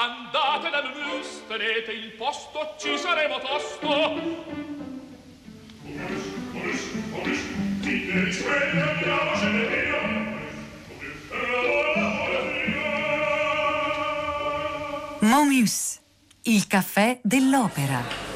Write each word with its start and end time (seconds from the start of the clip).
Andate 0.00 0.70
da 0.70 0.80
Mus, 0.94 1.42
tenete 1.48 1.90
il 1.90 2.12
posto, 2.12 2.76
ci 2.78 2.96
saremo 2.96 3.40
tosto. 3.40 3.86
Momus, 15.18 15.98
il 16.42 16.66
caffè 16.68 17.18
dell'opera. 17.24 18.27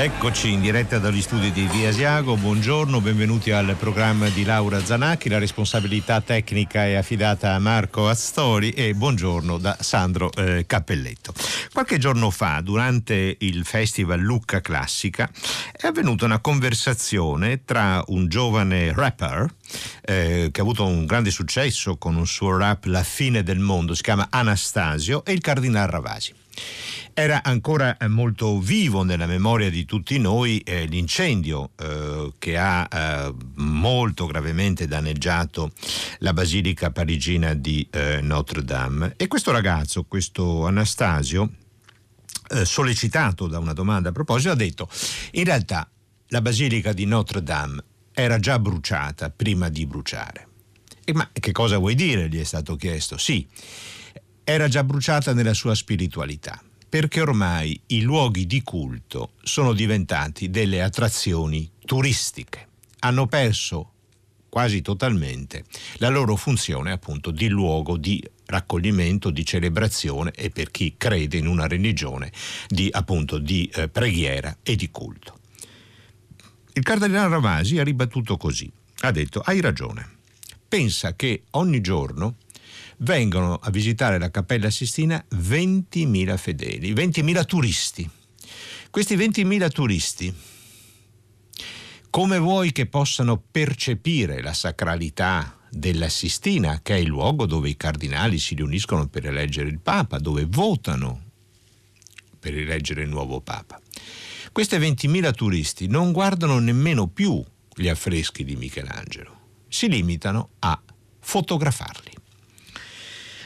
Eccoci 0.00 0.52
in 0.52 0.60
diretta 0.60 1.00
dagli 1.00 1.20
studi 1.20 1.50
di 1.50 1.66
Via 1.66 1.88
Asiago, 1.88 2.36
buongiorno, 2.36 3.00
benvenuti 3.00 3.50
al 3.50 3.74
programma 3.76 4.28
di 4.28 4.44
Laura 4.44 4.78
Zanacchi, 4.78 5.28
la 5.28 5.40
responsabilità 5.40 6.20
tecnica 6.20 6.86
è 6.86 6.94
affidata 6.94 7.54
a 7.54 7.58
Marco 7.58 8.06
Astori 8.06 8.70
e 8.70 8.94
buongiorno 8.94 9.58
da 9.58 9.76
Sandro 9.80 10.30
eh, 10.36 10.66
Cappelletto. 10.68 11.34
Qualche 11.72 11.98
giorno 11.98 12.30
fa, 12.30 12.60
durante 12.60 13.38
il 13.40 13.64
festival 13.64 14.20
Lucca 14.20 14.60
Classica, 14.60 15.28
è 15.72 15.88
avvenuta 15.88 16.26
una 16.26 16.38
conversazione 16.38 17.64
tra 17.64 18.00
un 18.06 18.28
giovane 18.28 18.92
rapper 18.92 19.52
eh, 20.02 20.50
che 20.52 20.60
ha 20.60 20.62
avuto 20.62 20.86
un 20.86 21.06
grande 21.06 21.32
successo 21.32 21.96
con 21.96 22.14
un 22.14 22.26
suo 22.28 22.56
rap 22.56 22.84
La 22.84 23.02
fine 23.02 23.42
del 23.42 23.58
mondo, 23.58 23.94
si 23.94 24.02
chiama 24.02 24.28
Anastasio, 24.30 25.24
e 25.24 25.32
il 25.32 25.40
Cardinal 25.40 25.88
Ravasi. 25.88 26.46
Era 27.14 27.42
ancora 27.42 27.96
eh, 27.96 28.06
molto 28.06 28.60
vivo 28.60 29.02
nella 29.02 29.26
memoria 29.26 29.70
di 29.70 29.84
tutti 29.84 30.18
noi 30.18 30.58
eh, 30.60 30.86
l'incendio 30.86 31.70
eh, 31.76 32.32
che 32.38 32.56
ha 32.56 32.88
eh, 32.88 33.34
molto 33.56 34.26
gravemente 34.26 34.86
danneggiato 34.86 35.72
la 36.18 36.32
basilica 36.32 36.92
parigina 36.92 37.54
di 37.54 37.86
eh, 37.90 38.20
Notre 38.22 38.62
Dame. 38.62 39.14
E 39.16 39.26
questo 39.26 39.50
ragazzo, 39.50 40.04
questo 40.04 40.66
Anastasio, 40.66 41.50
eh, 42.50 42.64
sollecitato 42.64 43.48
da 43.48 43.58
una 43.58 43.72
domanda 43.72 44.10
a 44.10 44.12
proposito, 44.12 44.52
ha 44.52 44.56
detto 44.56 44.88
in 45.32 45.44
realtà 45.44 45.90
la 46.28 46.40
basilica 46.40 46.92
di 46.92 47.04
Notre 47.04 47.42
Dame 47.42 47.82
era 48.12 48.38
già 48.38 48.58
bruciata 48.58 49.30
prima 49.30 49.68
di 49.68 49.86
bruciare. 49.86 50.46
E 51.04 51.14
ma 51.14 51.28
che 51.32 51.52
cosa 51.52 51.78
vuoi 51.78 51.94
dire? 51.94 52.28
gli 52.28 52.38
è 52.38 52.44
stato 52.44 52.76
chiesto. 52.76 53.16
Sì, 53.16 53.46
era 54.50 54.66
già 54.66 54.82
bruciata 54.82 55.34
nella 55.34 55.52
sua 55.52 55.74
spiritualità 55.74 56.58
perché 56.88 57.20
ormai 57.20 57.78
i 57.88 58.00
luoghi 58.00 58.46
di 58.46 58.62
culto 58.62 59.32
sono 59.42 59.74
diventati 59.74 60.48
delle 60.48 60.80
attrazioni 60.80 61.70
turistiche. 61.84 62.68
Hanno 63.00 63.26
perso 63.26 63.92
quasi 64.48 64.80
totalmente 64.80 65.66
la 65.96 66.08
loro 66.08 66.34
funzione 66.34 66.92
appunto 66.92 67.30
di 67.30 67.48
luogo 67.48 67.98
di 67.98 68.26
raccoglimento, 68.46 69.28
di 69.28 69.44
celebrazione 69.44 70.30
e 70.30 70.48
per 70.48 70.70
chi 70.70 70.94
crede 70.96 71.36
in 71.36 71.46
una 71.46 71.66
religione 71.66 72.32
di 72.68 72.88
appunto 72.90 73.36
di 73.36 73.70
eh, 73.74 73.90
preghiera 73.90 74.56
e 74.62 74.76
di 74.76 74.90
culto. 74.90 75.40
Il 76.72 76.82
cardinale 76.82 77.28
Ravasi 77.28 77.78
ha 77.78 77.84
ribattuto 77.84 78.38
così, 78.38 78.72
ha 79.00 79.10
detto 79.10 79.40
hai 79.40 79.60
ragione, 79.60 80.08
pensa 80.66 81.14
che 81.14 81.42
ogni 81.50 81.82
giorno 81.82 82.36
vengono 82.98 83.54
a 83.54 83.70
visitare 83.70 84.18
la 84.18 84.30
Cappella 84.30 84.70
Sistina 84.70 85.22
20.000 85.34 86.36
fedeli, 86.36 86.92
20.000 86.92 87.44
turisti. 87.44 88.10
Questi 88.90 89.16
20.000 89.16 89.70
turisti, 89.70 90.34
come 92.10 92.38
vuoi 92.38 92.72
che 92.72 92.86
possano 92.86 93.42
percepire 93.50 94.40
la 94.40 94.54
sacralità 94.54 95.58
della 95.70 96.08
Sistina, 96.08 96.80
che 96.82 96.94
è 96.94 96.98
il 96.98 97.08
luogo 97.08 97.44
dove 97.44 97.68
i 97.68 97.76
cardinali 97.76 98.38
si 98.38 98.54
riuniscono 98.54 99.06
per 99.08 99.26
eleggere 99.26 99.68
il 99.68 99.80
Papa, 99.80 100.18
dove 100.18 100.46
votano 100.48 101.26
per 102.40 102.56
eleggere 102.56 103.02
il 103.02 103.08
nuovo 103.08 103.40
Papa. 103.40 103.80
Questi 104.50 104.76
20.000 104.76 105.34
turisti 105.34 105.86
non 105.86 106.12
guardano 106.12 106.58
nemmeno 106.58 107.08
più 107.08 107.44
gli 107.74 107.88
affreschi 107.88 108.44
di 108.44 108.56
Michelangelo, 108.56 109.38
si 109.68 109.88
limitano 109.88 110.50
a 110.60 110.82
fotografarli. 111.20 112.17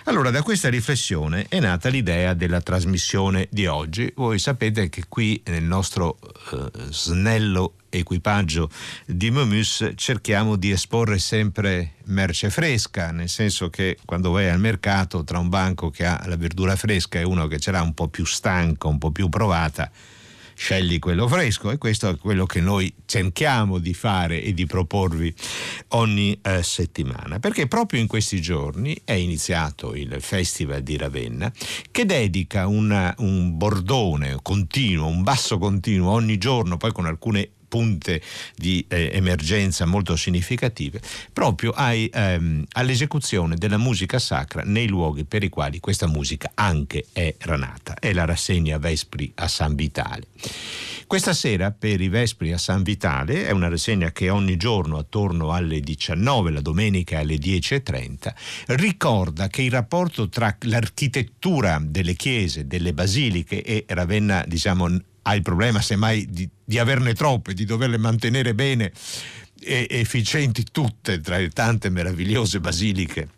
Allora, 0.05 0.31
da 0.31 0.43
questa 0.43 0.69
riflessione 0.69 1.47
è 1.49 1.61
nata 1.61 1.89
l'idea 1.89 2.35
della 2.35 2.61
trasmissione 2.61 3.47
di 3.53 3.67
oggi. 3.67 4.13
Voi 4.17 4.41
sapete 4.41 4.89
che 4.89 5.05
qui 5.09 5.41
nel 5.47 5.63
nostro 5.63 6.19
eh, 6.53 6.71
snello 6.91 7.75
equipaggio 7.89 8.69
di 9.07 9.31
Momus 9.31 9.93
cerchiamo 9.95 10.57
di 10.57 10.73
esporre 10.73 11.21
sempre 11.21 11.93
merce 12.07 12.51
fresca, 12.51 13.13
nel 13.13 13.29
senso 13.29 13.71
che 13.71 13.97
quando 14.05 14.33
vai 14.33 14.49
al 14.49 14.59
mercato 14.59 15.23
tra 15.23 15.39
un 15.39 15.49
banco 15.49 15.91
che 15.91 16.05
ha 16.05 16.21
la 16.27 16.37
verdura 16.37 16.75
fresca 16.75 17.21
e 17.21 17.25
uno 17.25 17.47
che 17.47 17.61
ce 17.61 17.71
l'ha 17.71 17.83
un 17.83 17.95
po' 17.95 18.09
più 18.09 18.25
stanco, 18.25 18.89
un 18.89 18.99
po' 18.99 19.13
più 19.13 19.29
provata, 19.29 19.89
scegli 20.55 20.99
quello 20.99 21.29
fresco 21.29 21.71
e 21.71 21.79
questo 21.79 22.09
è 22.09 22.17
quello 22.19 22.47
che 22.47 22.61
noi 22.61 22.93
cerchiamo 23.07 23.79
di 23.79 23.95
fare 23.95 24.43
e 24.43 24.55
di 24.55 24.67
proporvi 24.67 25.35
ogni 25.89 26.39
eh, 26.43 26.63
settimana 26.63 27.39
perché 27.39 27.67
proprio 27.67 28.01
in 28.01 28.07
questi 28.07 28.41
giorni 28.41 29.01
è 29.05 29.13
iniziato 29.13 29.95
il 29.95 30.17
Festival 30.21 30.83
di 30.83 30.97
Ravenna 30.97 31.53
che 31.91 32.05
dedica 32.05 32.67
una, 32.67 33.15
un 33.19 33.57
bordone 33.57 34.39
continuo, 34.43 35.07
un 35.07 35.23
basso 35.23 35.59
continuo 35.59 36.11
ogni 36.11 36.39
giorno 36.39 36.77
poi 36.77 36.93
con 36.93 37.07
alcune 37.07 37.51
punte 37.73 38.21
di 38.55 38.85
eh, 38.87 39.13
emergenza 39.15 39.87
molto 39.87 40.15
significative, 40.15 41.01
proprio 41.33 41.71
ai, 41.71 42.11
ehm, 42.13 42.67
all'esecuzione 42.73 43.57
della 43.57 43.79
musica 43.79 44.19
sacra 44.19 44.61
nei 44.63 44.89
luoghi 44.89 45.25
per 45.25 45.43
i 45.43 45.49
quali 45.49 45.81
questa 45.81 46.07
musica 46.07 46.51
anche 46.53 47.07
è 47.15 47.35
ranata. 47.39 47.95
È 47.95 48.13
la 48.13 48.27
rassegna 48.27 48.77
Vespri 48.77 49.33
a 49.37 49.49
San 49.49 49.75
Vitale. 49.75 50.27
Questa 51.07 51.33
sera 51.33 51.71
per 51.71 52.03
i 52.03 52.09
Vespri 52.09 52.53
a 52.53 52.59
San 52.59 52.83
Vitale 52.83 53.47
è 53.47 53.51
una 53.53 53.69
rassegna 53.69 54.13
che 54.13 54.29
ogni 54.29 54.59
giorno 54.59 54.99
attorno 54.99 55.53
alle 55.53 55.81
19, 55.81 56.51
la 56.51 56.61
domenica 56.61 57.21
alle 57.21 57.37
10.30, 57.37 58.35
ricorda 58.67 59.49
che 59.49 59.63
il 59.63 59.71
rapporto 59.71 60.29
tra 60.29 60.55
l'architettura 60.61 61.81
delle 61.83 62.15
chiese, 62.15 62.67
delle 62.67 62.93
basiliche 62.93 63.63
e 63.63 63.87
Ravenna, 63.89 64.45
diciamo, 64.47 64.89
ha 65.23 65.35
il 65.35 65.43
problema 65.43 65.81
semmai 65.81 66.27
di, 66.29 66.49
di 66.65 66.79
averne 66.79 67.15
troppe, 67.15 67.55
di 67.55 67.65
doverle 67.65 67.99
mantenere 67.99 68.55
bene 68.55 68.93
e 69.61 69.87
efficienti 69.89 70.65
tutte 70.71 71.21
tra 71.21 71.39
le 71.39 71.51
tante 71.51 71.89
meravigliose 71.89 72.61
basiliche 72.61 73.29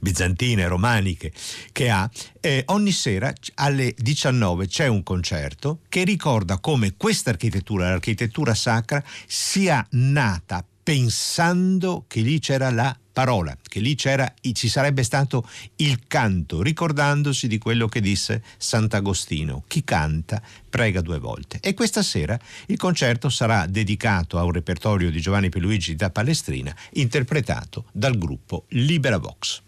bizantine, 0.00 0.66
romaniche 0.66 1.32
che 1.72 1.90
ha, 1.90 2.08
eh, 2.40 2.62
ogni 2.66 2.92
sera 2.92 3.32
alle 3.56 3.94
19 3.96 4.66
c'è 4.66 4.86
un 4.86 5.02
concerto 5.02 5.80
che 5.88 6.04
ricorda 6.04 6.58
come 6.58 6.94
questa 6.96 7.30
architettura, 7.30 7.90
l'architettura 7.90 8.54
sacra, 8.54 9.02
sia 9.26 9.86
nata 9.90 10.64
pensando 10.84 12.04
che 12.06 12.20
lì 12.20 12.38
c'era 12.38 12.70
la 12.70 12.96
parola, 13.10 13.56
che 13.62 13.80
lì 13.80 13.96
ci 13.96 14.68
sarebbe 14.68 15.02
stato 15.02 15.48
il 15.76 16.06
canto, 16.06 16.62
ricordandosi 16.62 17.48
di 17.48 17.58
quello 17.58 17.88
che 17.88 18.00
disse 18.00 18.42
Sant'Agostino. 18.58 19.64
Chi 19.66 19.82
canta 19.82 20.42
prega 20.68 21.00
due 21.00 21.18
volte. 21.18 21.58
E 21.60 21.74
questa 21.74 22.02
sera 22.02 22.38
il 22.66 22.76
concerto 22.76 23.30
sarà 23.30 23.66
dedicato 23.66 24.38
a 24.38 24.44
un 24.44 24.52
repertorio 24.52 25.10
di 25.10 25.20
Giovanni 25.20 25.48
Pierluigi 25.48 25.96
da 25.96 26.10
Palestrina, 26.10 26.76
interpretato 26.92 27.86
dal 27.92 28.18
gruppo 28.18 28.66
Libera 28.70 29.18
Vox. 29.18 29.62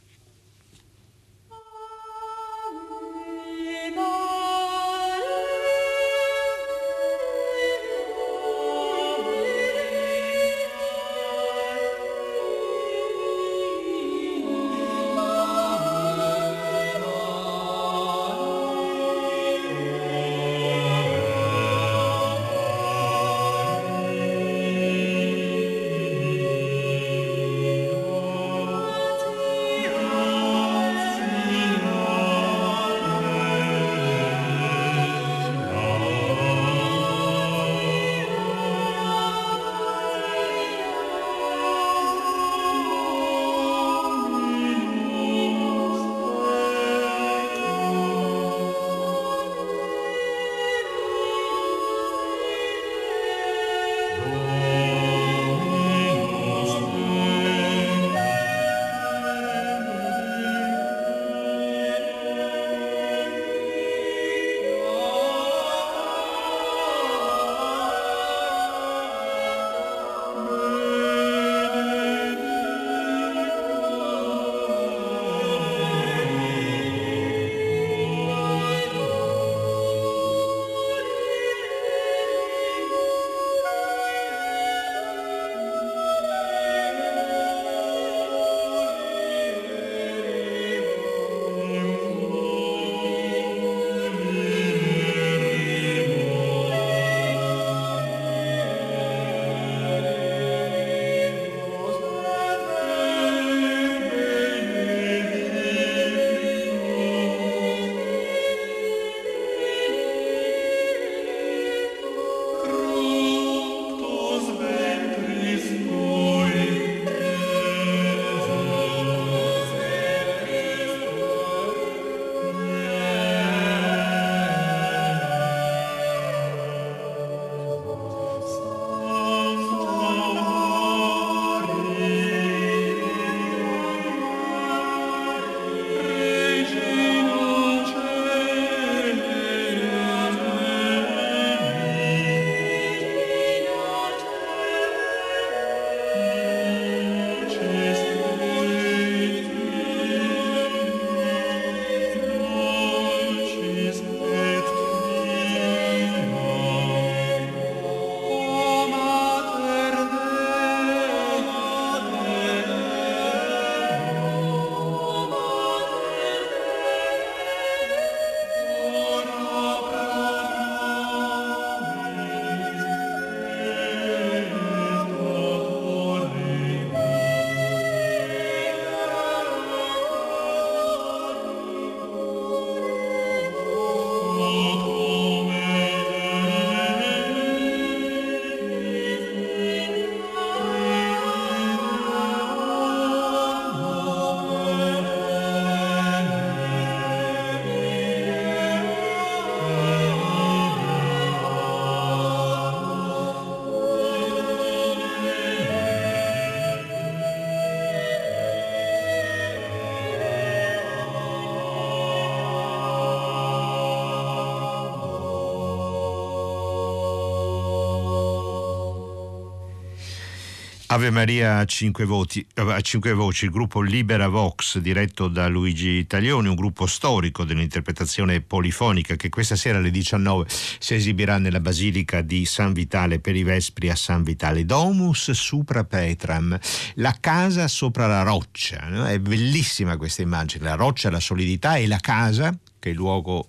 Ave 220.88 221.10
Maria 221.10 221.59
a 221.59 221.65
cinque, 221.65 222.04
voti, 222.04 222.47
a 222.54 222.80
cinque, 222.80 223.12
voci, 223.12 223.47
il 223.47 223.50
gruppo 223.50 223.80
Libera 223.80 224.28
Vox 224.28 224.78
diretto 224.78 225.27
da 225.27 225.48
Luigi 225.48 226.06
Taglioni, 226.06 226.47
un 226.47 226.54
gruppo 226.54 226.86
storico 226.86 227.42
dell'interpretazione 227.42 228.41
polifonica 228.41 229.16
che 229.16 229.28
questa 229.28 229.56
sera 229.56 229.78
alle 229.78 229.91
19 229.91 230.47
si 230.78 230.94
esibirà 230.94 231.38
nella 231.38 231.59
Basilica 231.59 232.21
di 232.22 232.44
San 232.44 232.72
Vitale 232.72 233.18
per 233.18 233.34
i 233.34 233.42
Vespri 233.42 233.91
a 233.91 233.97
San 233.97 234.22
Vitale. 234.22 234.65
Domus 234.65 235.33
supra 235.33 235.83
Petram, 235.83 236.56
la 236.94 237.16
casa 237.18 237.66
sopra 237.66 238.06
la 238.06 238.22
roccia. 238.22 238.86
No? 238.89 239.06
È 239.06 239.18
bellissima 239.18 239.97
questa 239.97 240.22
immagine, 240.22 240.65
la 240.65 240.77
roccia, 240.77 241.10
la 241.10 241.21
solidità 241.21 241.77
e 241.77 241.89
la 241.89 241.98
casa, 241.98 242.56
che 242.78 242.91
è 242.91 242.92
il 242.92 242.97
luogo 242.97 243.48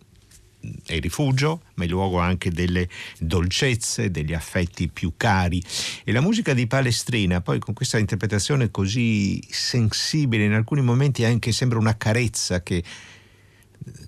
il 0.96 1.02
rifugio, 1.02 1.62
ma 1.76 1.84
è 1.84 1.88
luogo 1.88 2.20
anche 2.20 2.52
delle 2.52 2.88
dolcezze, 3.20 4.12
degli 4.12 4.34
affetti 4.34 4.88
più 4.88 5.14
cari. 5.18 5.62
E 6.04 6.12
la 6.12 6.22
musica 6.22 6.54
di 6.54 6.68
Palestrina, 6.68 7.42
poi 7.42 7.60
con 7.60 7.74
questa 7.74 7.98
interpretazione 7.98 8.72
così 8.72 9.42
sensibile, 9.50 10.46
in 10.46 10.54
alcuni 10.54 10.82
momenti 10.82 11.24
anche 11.24 11.52
sembra 11.52 11.80
una 11.80 11.98
carezza 11.98 12.62
che 12.62 12.84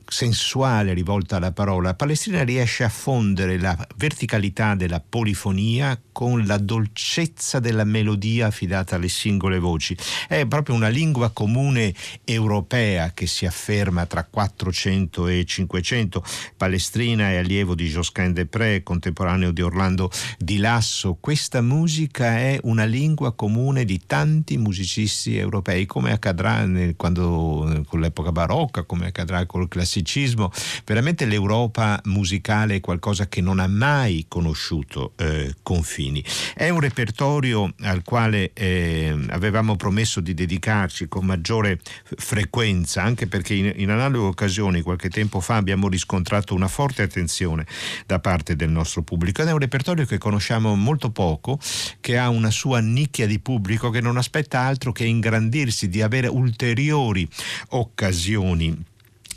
sensuale 0.09 0.93
rivolta 0.93 1.37
alla 1.37 1.51
parola, 1.51 1.93
Palestrina 1.93 2.43
riesce 2.43 2.83
a 2.83 2.89
fondere 2.89 3.59
la 3.59 3.77
verticalità 3.95 4.75
della 4.75 4.99
polifonia 4.99 5.99
con 6.11 6.45
la 6.45 6.57
dolcezza 6.57 7.59
della 7.59 7.83
melodia 7.83 8.47
affidata 8.47 8.95
alle 8.95 9.07
singole 9.07 9.59
voci. 9.59 9.95
È 10.27 10.45
proprio 10.45 10.75
una 10.75 10.89
lingua 10.89 11.29
comune 11.29 11.93
europea 12.25 13.13
che 13.13 13.27
si 13.27 13.45
afferma 13.45 14.05
tra 14.05 14.25
400 14.25 15.27
e 15.27 15.45
500. 15.45 16.23
Palestrina 16.57 17.29
è 17.29 17.37
allievo 17.37 17.75
di 17.75 17.87
Josquin 17.87 18.33
Desprez, 18.33 18.81
contemporaneo 18.83 19.51
di 19.51 19.61
Orlando 19.61 20.11
Di 20.37 20.57
Lasso. 20.57 21.17
Questa 21.19 21.61
musica 21.61 22.37
è 22.37 22.59
una 22.63 22.85
lingua 22.85 23.33
comune 23.33 23.85
di 23.85 24.01
tanti 24.05 24.57
musicisti 24.57 25.37
europei, 25.37 25.85
come 25.85 26.11
accadrà 26.11 26.65
nel, 26.65 26.95
quando, 26.97 27.83
con 27.87 27.99
l'epoca 27.99 28.31
barocca, 28.31 28.83
come 28.83 29.07
accadrà 29.07 29.45
col 29.45 29.67
classicismo. 30.09 30.51
Veramente 30.85 31.25
l'Europa 31.25 31.99
musicale 32.05 32.75
è 32.75 32.79
qualcosa 32.79 33.27
che 33.27 33.41
non 33.41 33.59
ha 33.59 33.67
mai 33.67 34.25
conosciuto 34.27 35.13
eh, 35.17 35.55
confini. 35.61 36.23
È 36.55 36.69
un 36.69 36.79
repertorio 36.79 37.73
al 37.81 38.01
quale 38.03 38.51
eh, 38.53 39.15
avevamo 39.29 39.75
promesso 39.75 40.19
di 40.19 40.33
dedicarci 40.33 41.07
con 41.07 41.25
maggiore 41.25 41.79
frequenza, 42.17 43.03
anche 43.03 43.27
perché 43.27 43.53
in, 43.53 43.73
in 43.75 43.89
analoghe 43.89 44.27
occasioni 44.27 44.81
qualche 44.81 45.09
tempo 45.09 45.39
fa 45.39 45.55
abbiamo 45.55 45.87
riscontrato 45.87 46.53
una 46.53 46.67
forte 46.67 47.03
attenzione 47.03 47.65
da 48.05 48.19
parte 48.19 48.55
del 48.55 48.69
nostro 48.69 49.03
pubblico. 49.03 49.41
Ed 49.41 49.47
è 49.47 49.51
un 49.51 49.59
repertorio 49.59 50.05
che 50.05 50.17
conosciamo 50.17 50.75
molto 50.75 51.11
poco, 51.11 51.59
che 51.99 52.17
ha 52.17 52.29
una 52.29 52.51
sua 52.51 52.79
nicchia 52.79 53.27
di 53.27 53.39
pubblico 53.39 53.89
che 53.89 54.01
non 54.01 54.17
aspetta 54.17 54.59
altro 54.59 54.91
che 54.91 55.05
ingrandirsi, 55.05 55.89
di 55.89 56.01
avere 56.01 56.27
ulteriori 56.27 57.27
occasioni 57.69 58.88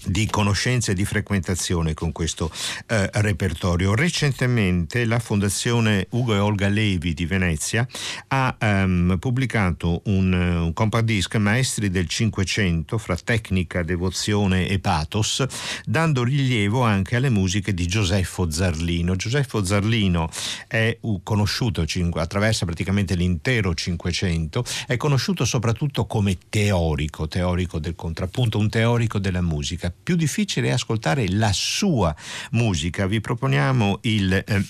di 0.05 0.27
conoscenza 0.27 0.93
e 0.93 0.95
di 0.95 1.05
frequentazione 1.05 1.95
con 1.95 2.13
questo 2.13 2.51
eh, 2.87 3.11
repertorio. 3.15 3.95
Recentemente 3.95 5.05
la 5.05 5.19
Fondazione 5.19 6.07
Ugo 6.11 6.35
e 6.35 6.39
Olga 6.39 6.69
Levi 6.69 7.15
di 7.15 7.27
Venezia 7.27 7.87
ha 8.29 8.57
um, 8.61 9.17
pubblicato 9.19 10.03
un, 10.07 10.33
un 10.33 10.73
compact 10.73 11.05
disc 11.05 11.35
Maestri 11.37 11.91
del 11.91 12.09
Cinquecento 12.09 12.99
fra 12.99 13.17
tecnica, 13.17 13.83
devozione 13.83 14.69
e 14.69 14.79
pathos, 14.79 15.45
dando 15.85 16.25
rilievo 16.25 16.83
anche 16.83 17.17
alle 17.17 17.31
musiche 17.31 17.75
di 17.75 17.87
Gioseffo 17.87 18.51
Zarlino. 18.51 19.17
Gioseffo 19.17 19.65
Zarlino 19.65 20.29
è 20.67 20.99
conosciuto 21.23 21.85
attraverso 22.15 22.65
praticamente 22.65 23.15
l'intero 23.15 23.75
Cinquecento, 23.75 24.65
è 24.87 24.97
conosciuto 24.97 25.45
soprattutto 25.45 26.07
come 26.07 26.37
teorico, 26.49 27.29
teorico 27.29 27.79
del 27.79 27.95
contrappunto, 27.95 28.59
un 28.59 28.69
teorico 28.69 29.19
della 29.19 29.41
musica 29.41 29.92
più 30.03 30.17
difficile 30.17 30.69
è 30.69 30.73
ascoltare 30.73 31.29
la 31.29 31.53
sua 31.53 32.15
musica. 32.53 33.07
Vi 33.07 33.21
proponiamo 33.21 33.99
il... 34.03 34.33
Eh, 34.33 34.65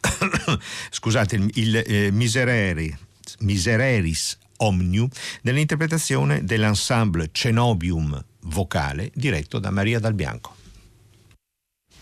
scusate, 0.90 1.48
il 1.54 1.76
eh, 1.76 2.10
Miserere, 2.12 2.98
Misereris 3.40 4.38
Omnium 4.58 5.08
nell'interpretazione 5.42 6.44
dell'ensemble 6.44 7.30
Cenobium 7.32 8.22
vocale 8.42 9.10
diretto 9.14 9.58
da 9.58 9.70
Maria 9.70 9.98
Dal 9.98 10.14
Bianco. 10.14 10.54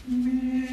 un 0.07 0.64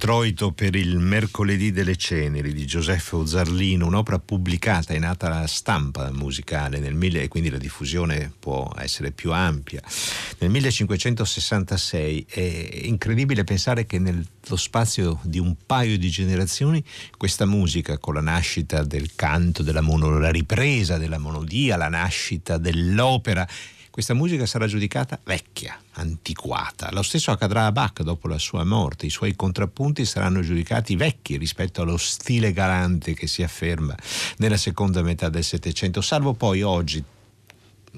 introito 0.00 0.52
per 0.52 0.76
il 0.76 0.96
Mercoledì 0.98 1.72
delle 1.72 1.94
Ceneri 1.94 2.54
di 2.54 2.64
Giuseppe 2.64 3.26
Zarlino, 3.26 3.84
un'opera 3.84 4.18
pubblicata 4.18 4.98
nata 4.98 5.26
alla 5.26 5.46
stampa 5.46 6.10
musicale 6.10 6.78
nel 6.78 6.94
mille, 6.94 7.24
e 7.24 7.28
quindi 7.28 7.50
la 7.50 7.58
diffusione 7.58 8.32
può 8.38 8.72
essere 8.78 9.10
più 9.10 9.30
ampia. 9.30 9.82
Nel 10.38 10.48
1566 10.48 12.26
è 12.30 12.80
incredibile 12.84 13.44
pensare 13.44 13.84
che 13.84 13.98
nello 13.98 14.24
spazio 14.54 15.20
di 15.22 15.38
un 15.38 15.54
paio 15.66 15.98
di 15.98 16.08
generazioni 16.08 16.82
questa 17.18 17.44
musica 17.44 17.98
con 17.98 18.14
la 18.14 18.22
nascita 18.22 18.82
del 18.82 19.10
canto, 19.14 19.62
della 19.62 19.82
mono, 19.82 20.18
la 20.18 20.30
ripresa 20.30 20.96
della 20.96 21.18
monodia, 21.18 21.76
la 21.76 21.88
nascita 21.88 22.56
dell'opera 22.56 23.46
questa 23.90 24.14
musica 24.14 24.46
sarà 24.46 24.68
giudicata 24.68 25.18
vecchia, 25.24 25.78
antiquata. 26.00 26.90
Lo 26.92 27.02
stesso 27.02 27.30
accadrà 27.30 27.66
a 27.66 27.72
Bach 27.72 28.02
dopo 28.02 28.28
la 28.28 28.38
sua 28.38 28.64
morte, 28.64 29.06
i 29.06 29.10
suoi 29.10 29.36
contrappunti 29.36 30.04
saranno 30.04 30.40
giudicati 30.40 30.96
vecchi 30.96 31.36
rispetto 31.36 31.82
allo 31.82 31.96
stile 31.96 32.52
galante 32.52 33.14
che 33.14 33.26
si 33.26 33.42
afferma 33.42 33.94
nella 34.38 34.56
seconda 34.56 35.02
metà 35.02 35.28
del 35.28 35.44
Settecento, 35.44 36.00
salvo 36.00 36.34
poi 36.34 36.62
oggi. 36.62 37.02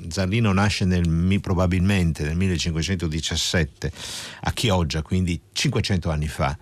Zarlino 0.09 0.52
nasce 0.52 0.87
nel, 0.87 1.38
probabilmente 1.40 2.25
nel 2.25 2.35
1517 2.35 3.92
a 4.40 4.52
Chioggia, 4.52 5.02
quindi 5.02 5.38
500 5.52 6.11
anni 6.11 6.28
fa, 6.28 6.56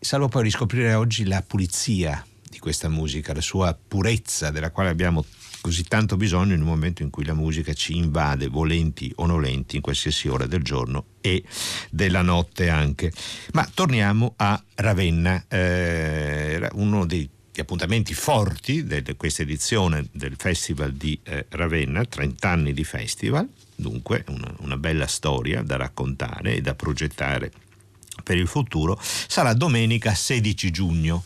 salvo 0.00 0.28
poi 0.28 0.44
riscoprire 0.44 0.94
oggi 0.94 1.24
la 1.26 1.42
pulizia 1.46 2.24
di 2.48 2.58
questa 2.58 2.88
musica, 2.88 3.34
la 3.34 3.42
sua 3.42 3.76
purezza 3.76 4.50
della 4.50 4.70
quale 4.70 4.88
abbiamo 4.88 5.22
così 5.66 5.82
tanto 5.82 6.16
bisogno 6.16 6.54
in 6.54 6.60
un 6.60 6.68
momento 6.68 7.02
in 7.02 7.10
cui 7.10 7.24
la 7.24 7.34
musica 7.34 7.72
ci 7.72 7.96
invade, 7.96 8.46
volenti 8.46 9.10
o 9.16 9.26
nolenti, 9.26 9.74
in 9.74 9.82
qualsiasi 9.82 10.28
ora 10.28 10.46
del 10.46 10.62
giorno 10.62 11.06
e 11.20 11.42
della 11.90 12.22
notte 12.22 12.68
anche. 12.68 13.10
Ma 13.52 13.68
torniamo 13.74 14.34
a 14.36 14.62
Ravenna, 14.76 15.44
eh, 15.48 16.68
uno 16.74 17.04
dei 17.04 17.28
appuntamenti 17.56 18.14
forti 18.14 18.86
di 18.86 19.02
questa 19.16 19.42
edizione 19.42 20.06
del 20.12 20.34
Festival 20.38 20.92
di 20.92 21.18
eh, 21.24 21.46
Ravenna, 21.48 22.04
30 22.04 22.48
anni 22.48 22.72
di 22.72 22.84
festival, 22.84 23.48
dunque 23.74 24.24
una, 24.28 24.54
una 24.58 24.76
bella 24.76 25.08
storia 25.08 25.62
da 25.62 25.74
raccontare 25.74 26.54
e 26.54 26.60
da 26.60 26.76
progettare 26.76 27.50
per 28.22 28.36
il 28.36 28.46
futuro 28.46 28.98
sarà 29.00 29.54
domenica 29.54 30.14
16 30.14 30.70
giugno. 30.70 31.24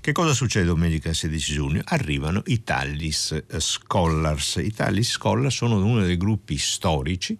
Che 0.00 0.12
cosa 0.12 0.32
succede 0.32 0.66
domenica 0.66 1.12
16 1.12 1.52
giugno? 1.52 1.82
Arrivano 1.84 2.42
i 2.46 2.62
Tallis 2.62 3.32
eh, 3.32 3.60
Scholars. 3.60 4.56
I 4.56 4.72
Tallis 4.72 5.10
Scholars 5.10 5.54
sono 5.54 5.84
uno 5.84 6.02
dei 6.02 6.16
gruppi 6.16 6.56
storici 6.58 7.36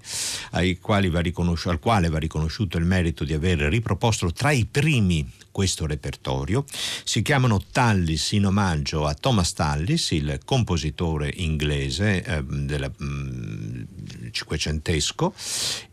al 0.51 0.79
quale 0.81 1.09
va 1.09 1.21
riconosciuto 1.21 2.79
il 2.79 2.85
merito 2.85 3.25
di 3.25 3.33
aver 3.33 3.59
riproposto 3.61 4.33
tra 4.33 4.51
i 4.51 4.67
primi 4.67 5.27
questo 5.59 5.87
repertorio. 5.87 6.65
Si 7.03 7.21
chiamano 7.21 7.61
Tallis 7.73 8.31
in 8.31 8.47
omaggio 8.47 9.07
a 9.07 9.15
Thomas 9.15 9.55
Tallis, 9.55 10.13
il 10.13 10.39
compositore 10.45 11.33
inglese 11.35 12.23
eh, 12.23 12.45
del 12.45 12.93
mm, 13.03 13.83
cinquecentesco, 14.31 15.35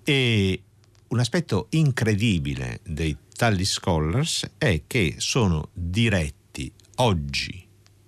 e 0.03 0.61
un 1.09 1.19
aspetto 1.19 1.67
incredibile 1.71 2.79
dei 2.83 3.15
Tally 3.35 3.65
Scholars 3.65 4.49
è 4.57 4.83
che 4.87 5.15
sono 5.17 5.69
diretti 5.73 6.71
oggi 6.95 7.63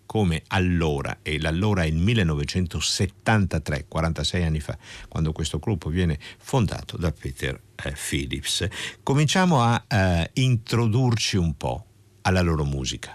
come 0.05 0.41
allora, 0.47 1.19
e 1.21 1.37
l'allora 1.39 1.83
è 1.83 1.85
il 1.85 1.97
1973, 1.97 3.85
46 3.87 4.43
anni 4.43 4.59
fa, 4.61 4.77
quando 5.07 5.33
questo 5.33 5.59
gruppo 5.59 5.89
viene 5.89 6.17
fondato 6.39 6.97
da 6.97 7.11
Peter 7.11 7.61
eh, 7.83 7.91
Phillips. 7.91 8.67
Cominciamo 9.03 9.61
a 9.61 9.83
eh, 9.87 10.31
introdurci 10.33 11.35
un 11.35 11.55
po' 11.55 11.85
alla 12.21 12.41
loro 12.41 12.63
musica. 12.63 13.11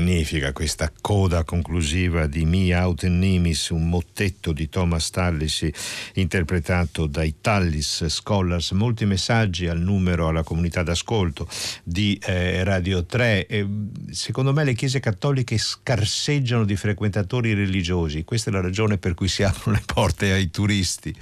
Magnifica 0.00 0.54
questa 0.54 0.90
coda 0.98 1.44
conclusiva 1.44 2.26
di 2.26 2.46
Mi 2.46 2.72
Autem 2.72 3.18
Nimis, 3.18 3.68
un 3.68 3.86
mottetto 3.86 4.52
di 4.52 4.70
Thomas 4.70 5.10
Tallis 5.10 5.68
interpretato 6.14 7.06
dai 7.06 7.34
Tallis 7.42 8.06
Scholars. 8.06 8.70
Molti 8.70 9.04
messaggi 9.04 9.66
al 9.66 9.78
numero, 9.78 10.28
alla 10.28 10.42
comunità 10.42 10.82
d'ascolto 10.82 11.46
di 11.84 12.18
eh, 12.24 12.64
Radio 12.64 13.04
3. 13.04 13.46
E, 13.46 13.66
secondo 14.10 14.54
me 14.54 14.64
le 14.64 14.72
chiese 14.72 15.00
cattoliche 15.00 15.58
scarseggiano 15.58 16.64
di 16.64 16.76
frequentatori 16.76 17.52
religiosi. 17.52 18.24
Questa 18.24 18.48
è 18.48 18.54
la 18.54 18.62
ragione 18.62 18.96
per 18.96 19.12
cui 19.12 19.28
si 19.28 19.42
aprono 19.42 19.76
le 19.76 19.82
porte 19.84 20.32
ai 20.32 20.50
turisti. 20.50 21.14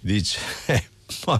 Dice 0.00 0.38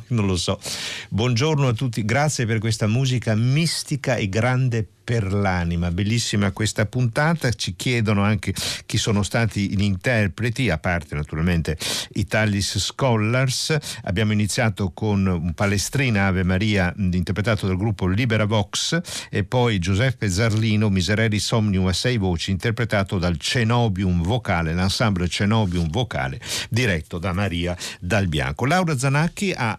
non 0.08 0.26
lo 0.26 0.36
so. 0.36 0.60
Buongiorno 1.08 1.68
a 1.68 1.72
tutti, 1.72 2.04
grazie 2.04 2.44
per 2.44 2.58
questa 2.58 2.86
musica 2.86 3.34
mistica 3.34 4.16
e 4.16 4.28
grande 4.28 4.86
per 5.02 5.32
l'anima. 5.32 5.90
Bellissima 5.90 6.50
questa 6.52 6.86
puntata. 6.86 7.50
Ci 7.50 7.74
chiedono 7.76 8.22
anche 8.22 8.54
chi 8.86 8.98
sono 8.98 9.22
stati 9.22 9.74
gli 9.76 9.82
interpreti, 9.82 10.70
a 10.70 10.78
parte 10.78 11.14
naturalmente 11.14 11.76
i 12.14 12.26
Tallis 12.26 12.78
Scholars. 12.78 13.76
Abbiamo 14.04 14.32
iniziato 14.32 14.92
con 14.92 15.26
un 15.26 15.52
Palestrina 15.54 16.26
Ave 16.26 16.42
Maria 16.42 16.92
interpretato 16.96 17.66
dal 17.66 17.76
gruppo 17.76 18.06
Libera 18.06 18.44
Vox 18.44 19.00
e 19.30 19.44
poi 19.44 19.78
Giuseppe 19.78 20.28
Zarlino 20.28 20.88
Miserere 20.88 21.38
Somnium 21.38 21.86
a 21.86 21.92
sei 21.92 22.16
voci 22.16 22.50
interpretato 22.50 23.18
dal 23.18 23.38
Cenobium 23.38 24.22
Vocale, 24.22 24.72
l'ensemble 24.74 25.28
Cenobium 25.28 25.90
Vocale 25.90 26.40
diretto 26.68 27.18
da 27.18 27.32
Maria 27.32 27.76
Dal 28.00 28.28
Bianco. 28.28 28.66
Laura 28.66 28.96
Zanacchi 28.96 29.52
ha 29.56 29.78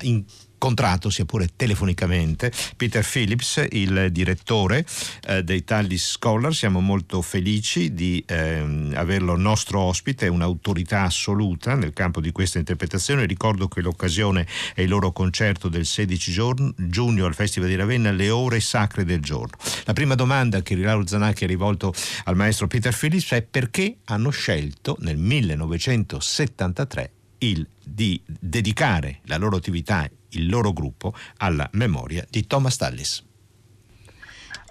uh, 0.00 0.06
in 0.06 0.24
incontrato, 0.62 1.10
sia 1.10 1.24
pure 1.24 1.48
telefonicamente, 1.56 2.52
Peter 2.76 3.04
Phillips, 3.04 3.66
il 3.70 4.10
direttore 4.12 4.86
eh, 5.26 5.42
dei 5.42 5.64
Tallis 5.64 6.10
Scholar. 6.12 6.54
Siamo 6.54 6.78
molto 6.78 7.20
felici 7.20 7.92
di 7.92 8.22
eh, 8.24 8.92
averlo 8.94 9.36
nostro 9.36 9.80
ospite, 9.80 10.26
è 10.26 10.28
un'autorità 10.28 11.02
assoluta 11.02 11.74
nel 11.74 11.92
campo 11.92 12.20
di 12.20 12.30
questa 12.30 12.58
interpretazione. 12.58 13.26
Ricordo 13.26 13.66
che 13.66 13.80
l'occasione 13.80 14.46
è 14.72 14.82
il 14.82 14.88
loro 14.88 15.10
concerto 15.10 15.68
del 15.68 15.84
16 15.84 16.30
giorno, 16.30 16.72
giugno 16.76 17.26
al 17.26 17.34
Festival 17.34 17.68
di 17.68 17.74
Ravenna, 17.74 18.12
Le 18.12 18.30
ore 18.30 18.60
sacre 18.60 19.04
del 19.04 19.18
giorno. 19.20 19.56
La 19.84 19.94
prima 19.94 20.14
domanda 20.14 20.62
che 20.62 20.76
Rilaro 20.76 21.04
Zanacchi 21.04 21.42
ha 21.42 21.48
rivolto 21.48 21.92
al 22.24 22.36
maestro 22.36 22.68
Peter 22.68 22.96
Phillips 22.96 23.32
è 23.32 23.42
perché 23.42 23.96
hanno 24.04 24.30
scelto 24.30 24.96
nel 25.00 25.16
1973 25.16 27.10
il, 27.38 27.66
di 27.84 28.22
dedicare 28.24 29.18
la 29.24 29.36
loro 29.38 29.56
attività 29.56 30.08
il 30.32 30.48
loro 30.48 30.72
gruppo 30.72 31.14
alla 31.38 31.68
memoria 31.72 32.24
di 32.28 32.46
Thomas 32.46 32.76
Tallis. 32.76 33.24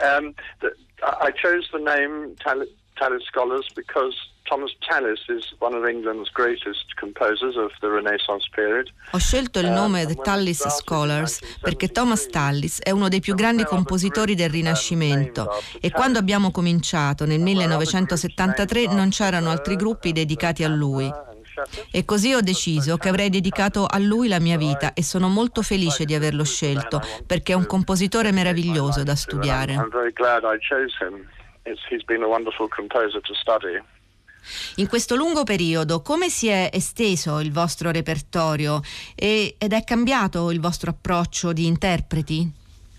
Um, 0.02 0.34
the, 0.60 0.76
I 1.02 1.32
chose 1.32 1.68
the 1.72 1.80
name 1.80 2.34
Tallis, 2.44 2.70
Tallis 2.96 3.24
Scholars 3.26 3.66
because 3.74 4.16
Thomas 4.48 4.76
Tallis 4.88 5.20
is 5.30 5.44
one 5.60 5.74
of 5.74 5.86
England's 5.86 6.30
greatest 6.32 6.94
composers 7.00 7.56
of 7.56 7.72
the 7.80 7.88
Renaissance 7.88 8.48
period. 8.54 8.92
Ho 9.12 9.18
scelto 9.18 9.60
il 9.60 9.70
nome 9.70 10.06
The 10.06 10.16
Tallis 10.16 10.68
Scholars 10.68 11.40
perché 11.62 11.90
Thomas 11.90 12.28
Tallis 12.28 12.80
è 12.82 12.92
uno 12.92 13.08
dei 13.08 13.22
più 13.22 13.34
grandi 13.34 13.64
compositori 13.64 14.36
del 14.36 14.50
Rinascimento 14.50 15.50
e 15.80 15.90
quando 15.92 16.20
abbiamo 16.20 16.52
cominciato 16.52 17.26
nel 17.26 17.40
1973 17.40 18.88
non 18.88 19.10
c'erano 19.10 19.50
altri 19.50 19.76
gruppi 19.76 20.12
dedicati 20.12 20.64
a 20.64 20.68
lui. 20.68 21.30
E 21.92 22.06
così 22.06 22.34
ho 22.34 22.42
deciso 22.42 22.98
che 22.98 23.10
avrei 23.10 23.30
dedicato 23.30 23.86
a 23.86 23.98
lui 23.98 24.28
la 24.28 24.40
mia 24.40 24.58
vita 24.58 24.94
e 24.94 25.04
sono 25.04 25.28
molto 25.28 25.62
felice 25.62 26.06
di 26.06 26.14
averlo 26.14 26.44
scelto 26.44 27.02
perché 27.26 27.54
è 27.54 27.56
un 27.56 27.66
compositore 27.66 28.32
meraviglioso 28.32 29.04
da 29.04 29.16
studiare. 29.16 29.76
In 34.76 34.88
questo 34.88 35.16
lungo 35.16 35.44
periodo 35.44 36.02
come 36.02 36.30
si 36.30 36.48
è 36.48 36.70
esteso 36.74 37.40
il 37.40 37.52
vostro 37.52 37.92
repertorio 37.92 38.82
e, 39.16 39.56
ed 39.58 39.74
è 39.74 39.84
cambiato 39.84 40.50
il 40.52 40.60
vostro 40.60 40.92
approccio 40.92 41.54
di 41.54 41.68
interpreti? 41.68 42.52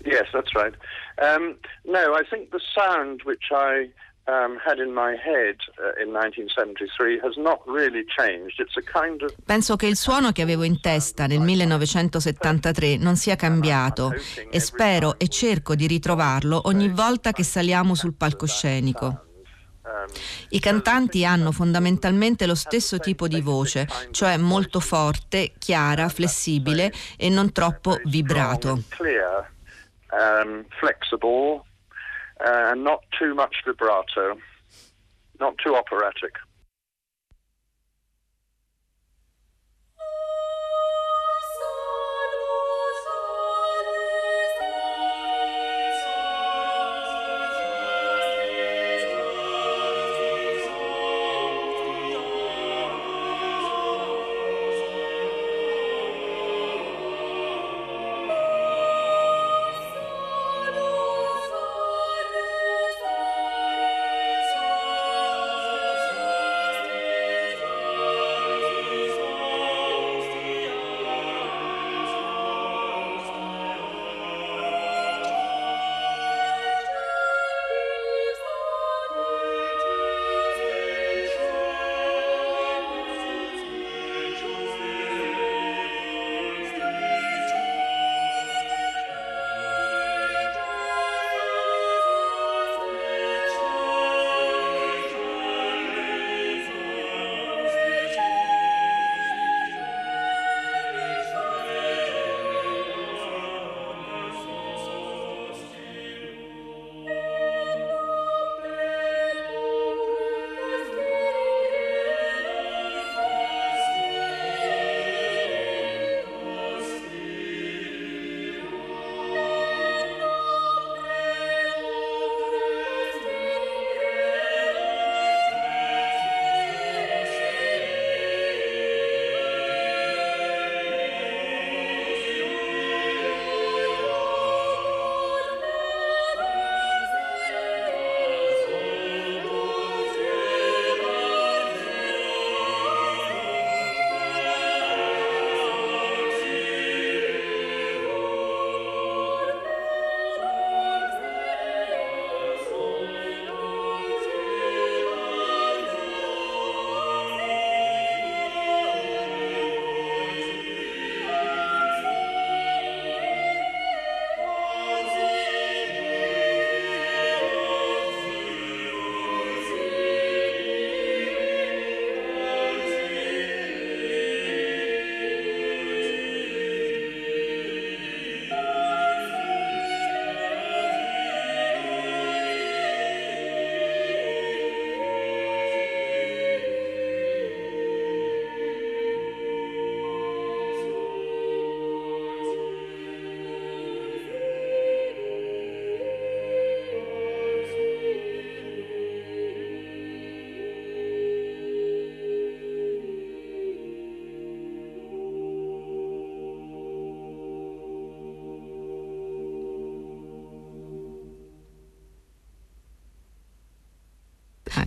Yes, 0.05 0.29
that's 0.31 0.53
right. 0.53 0.75
Um, 1.17 1.57
no, 1.83 2.13
I 2.13 2.23
think 2.29 2.49
the 2.49 2.59
sound 2.59 3.21
which 3.23 3.51
I 3.51 3.89
Penso 9.45 9.75
che 9.75 9.87
il 9.87 9.97
suono 9.97 10.31
che 10.31 10.41
avevo 10.41 10.63
in 10.63 10.79
testa 10.79 11.27
nel 11.27 11.41
1973 11.41 12.97
non 12.97 13.17
sia 13.17 13.35
cambiato 13.35 14.13
e 14.49 14.59
spero 14.61 15.19
e 15.19 15.27
cerco 15.27 15.75
di 15.75 15.87
ritrovarlo 15.87 16.61
ogni 16.65 16.87
volta 16.89 17.31
che 17.31 17.43
saliamo 17.43 17.95
sul 17.95 18.15
palcoscenico. 18.15 19.25
I 20.49 20.59
cantanti 20.59 21.25
hanno 21.25 21.51
fondamentalmente 21.51 22.45
lo 22.45 22.55
stesso 22.55 22.99
tipo 22.99 23.27
di 23.27 23.41
voce, 23.41 23.87
cioè 24.11 24.37
molto 24.37 24.79
forte, 24.79 25.51
chiara, 25.57 26.07
flessibile 26.07 26.91
e 27.17 27.29
non 27.29 27.51
troppo 27.51 27.99
vibrato. 28.05 28.79
Um, 30.11 30.65
uh, 30.91 31.63
Uh, 32.43 32.71
and 32.71 32.83
not 32.83 33.03
too 33.17 33.33
much 33.33 33.55
vibrato, 33.65 34.37
not 35.39 35.55
too 35.63 35.75
operatic. 35.75 36.33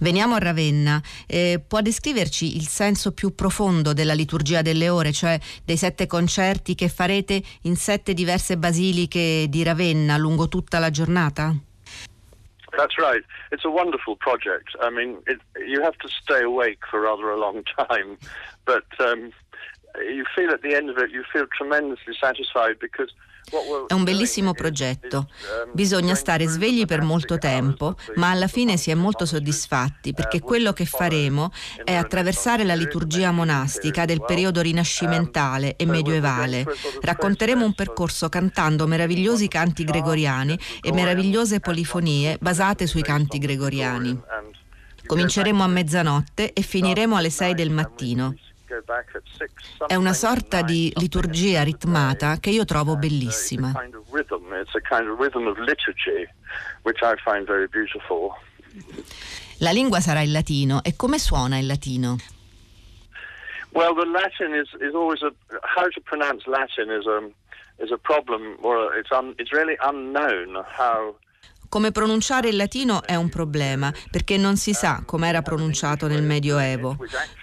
Veniamo 0.07 0.37
a 0.37 0.39
Ravenna. 0.39 1.03
Eh, 1.27 1.61
può 1.67 1.81
descriverci 1.81 2.55
il 2.55 2.69
senso 2.69 3.13
più 3.13 3.35
profondo 3.35 3.93
della 3.93 4.15
liturgia 4.15 4.63
delle 4.63 4.89
ore, 4.89 5.11
cioè 5.11 5.37
dei 5.65 5.77
sette 5.77 6.07
concerti 6.07 6.77
che 6.77 6.89
farete 6.89 7.43
in 7.63 7.75
sette 7.75 8.15
diverse 8.15 8.57
basiliche 8.57 9.49
di 9.49 9.65
Ravenna 9.65 10.17
lungo 10.17 10.47
tutta 10.47 10.79
la 10.79 10.91
giornata? 10.91 11.53
That's 12.77 12.97
right. 12.99 13.25
It's 13.51 13.65
a 13.65 13.69
wonderful 13.69 14.17
project. 14.19 14.77
I 14.81 14.91
mean, 14.91 15.19
it, 15.27 15.41
you 15.67 15.83
have 15.83 15.97
to 15.99 16.09
stay 16.23 16.45
awake 16.45 16.87
for 16.89 17.01
rather 17.01 17.33
a 17.33 17.37
long 17.37 17.65
time, 17.89 18.17
but 18.65 18.87
um, 19.01 19.33
you 19.99 20.23
feel 20.37 20.51
at 20.51 20.63
the 20.63 20.77
end 20.77 20.89
of 20.89 20.99
it, 20.99 21.11
you 21.11 21.25
feel 21.33 21.47
tremendously 21.59 22.15
satisfied 22.21 22.79
because 22.79 23.11
È 23.87 23.93
un 23.93 24.03
bellissimo 24.03 24.53
progetto. 24.53 25.29
Bisogna 25.73 26.17
stare 26.17 26.47
svegli 26.47 26.85
per 26.85 27.03
molto 27.03 27.39
tempo, 27.39 27.95
ma 28.17 28.31
alla 28.31 28.49
fine 28.49 28.77
si 28.77 28.91
è 28.91 28.95
molto 28.95 29.25
soddisfatti 29.25 30.13
perché 30.13 30.41
quello 30.41 30.73
che 30.73 30.85
faremo 30.85 31.53
è 31.85 31.95
attraversare 31.95 32.65
la 32.65 32.75
liturgia 32.75 33.31
monastica 33.31 34.05
del 34.05 34.25
periodo 34.25 34.61
rinascimentale 34.63 35.77
e 35.77 35.87
medioevale. 35.87 36.67
Racconteremo 37.01 37.65
un 37.65 37.75
percorso 37.75 38.29
cantando 38.29 38.89
meravigliosi 38.89 39.47
canti 39.47 39.85
gregoriani 39.85 40.59
e 40.81 40.93
meravigliose 40.93 41.61
polifonie 41.61 42.39
basate 42.41 42.89
sui 42.89 43.03
canti 43.03 43.39
gregoriani. 43.39 44.21
Cominceremo 45.07 45.63
a 45.63 45.69
mezzanotte 45.69 46.53
e 46.53 46.63
finiremo 46.63 47.15
alle 47.15 47.31
6 47.31 47.55
del 47.55 47.71
mattino. 47.71 48.35
È 49.87 49.95
una 49.95 50.13
sorta 50.13 50.63
di 50.63 50.93
liturgia 50.97 51.63
ritmata 51.63 52.39
che 52.39 52.51
io 52.51 52.65
trovo 52.65 52.97
bellissima. 52.97 53.73
La 59.59 59.71
lingua 59.71 60.01
sarà 60.01 60.21
il 60.21 60.33
latino 60.33 60.83
e 60.83 60.97
come 60.97 61.19
suona 61.19 61.59
il 61.59 61.67
latino? 61.67 62.17
Well, 63.71 63.95
the 63.95 64.07
Latin 64.07 64.55
is, 64.55 64.69
is 64.81 64.95
always 64.95 65.23
a 65.23 65.33
how 65.77 65.89
to 65.91 66.01
pronounce 66.01 66.47
Latin 66.47 66.91
is 66.91 67.07
a 67.07 67.29
is 67.79 67.91
a 67.93 67.99
problem, 67.99 68.57
or 68.63 68.95
it's 68.97 69.11
un, 69.13 69.35
it's 69.39 69.53
really 69.53 69.77
unknown 69.83 70.65
how 70.67 71.15
come 71.69 71.93
pronunciare 71.93 72.49
il 72.49 72.57
latino 72.57 73.03
è 73.03 73.15
un 73.15 73.29
problema 73.29 73.93
perché 74.11 74.37
non 74.37 74.57
si 74.57 74.73
sa 74.73 75.03
come 75.05 75.29
era 75.29 75.43
pronunciato 75.43 76.07
nel 76.07 76.23
Medioevo. 76.23 76.97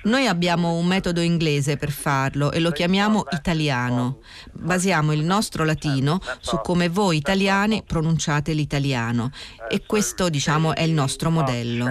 Noi 0.04 0.28
abbiamo 0.28 0.74
un 0.74 0.86
metodo 0.86 1.22
inglese 1.22 1.78
per 1.78 1.92
farlo 1.92 2.52
e 2.52 2.60
lo 2.60 2.72
chiamiamo 2.72 3.26
italiano. 3.32 4.20
Basiamo 4.52 5.14
il 5.14 5.24
nostro 5.24 5.66
latino 5.66 6.20
su 6.40 6.60
come 6.62 6.90
voi 6.90 7.18
italiani 7.18 7.84
pronunciate 7.86 8.54
l'italiano 8.54 9.32
e 9.70 9.86
questo 9.86 10.30
diciamo 10.30 10.76
è 10.76 10.82
il 10.84 10.92
nostro 10.92 11.30
modello. 11.30 11.86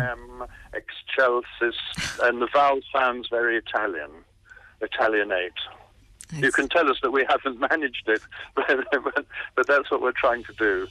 You 6.40 6.50
can 6.50 6.66
tell 6.68 6.88
us 6.88 6.98
that 7.02 7.10
we 7.10 7.26
haven't 7.28 7.60
managed 7.60 8.08
it, 8.08 8.22
but, 8.54 8.64
but 9.54 9.66
that's 9.66 9.90
what 9.90 10.00
we're 10.00 10.12
trying 10.12 10.44
to 10.44 10.52
do. 10.54 10.88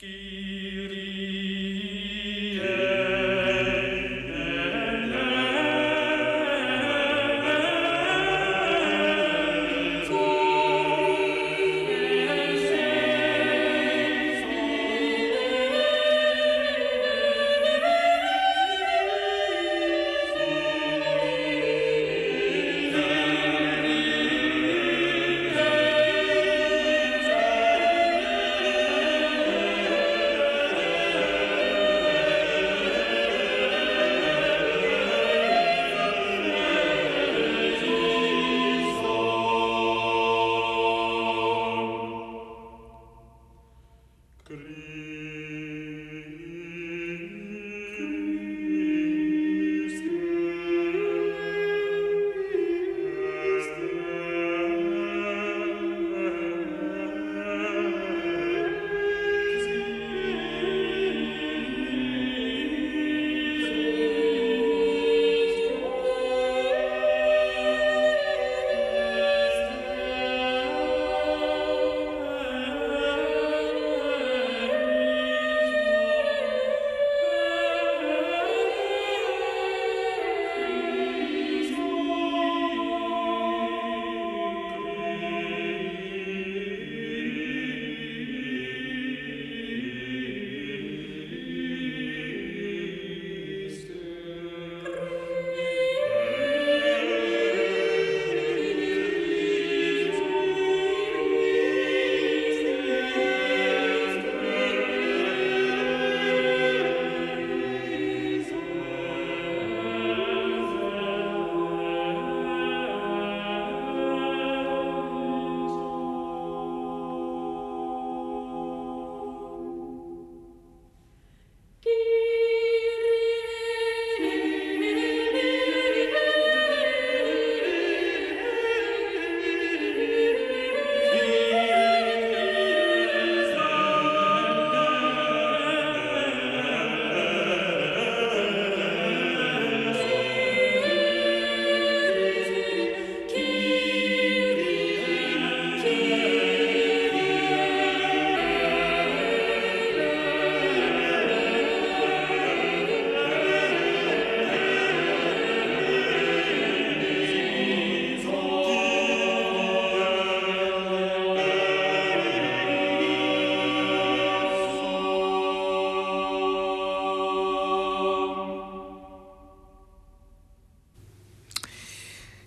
Kyrie 0.00 0.49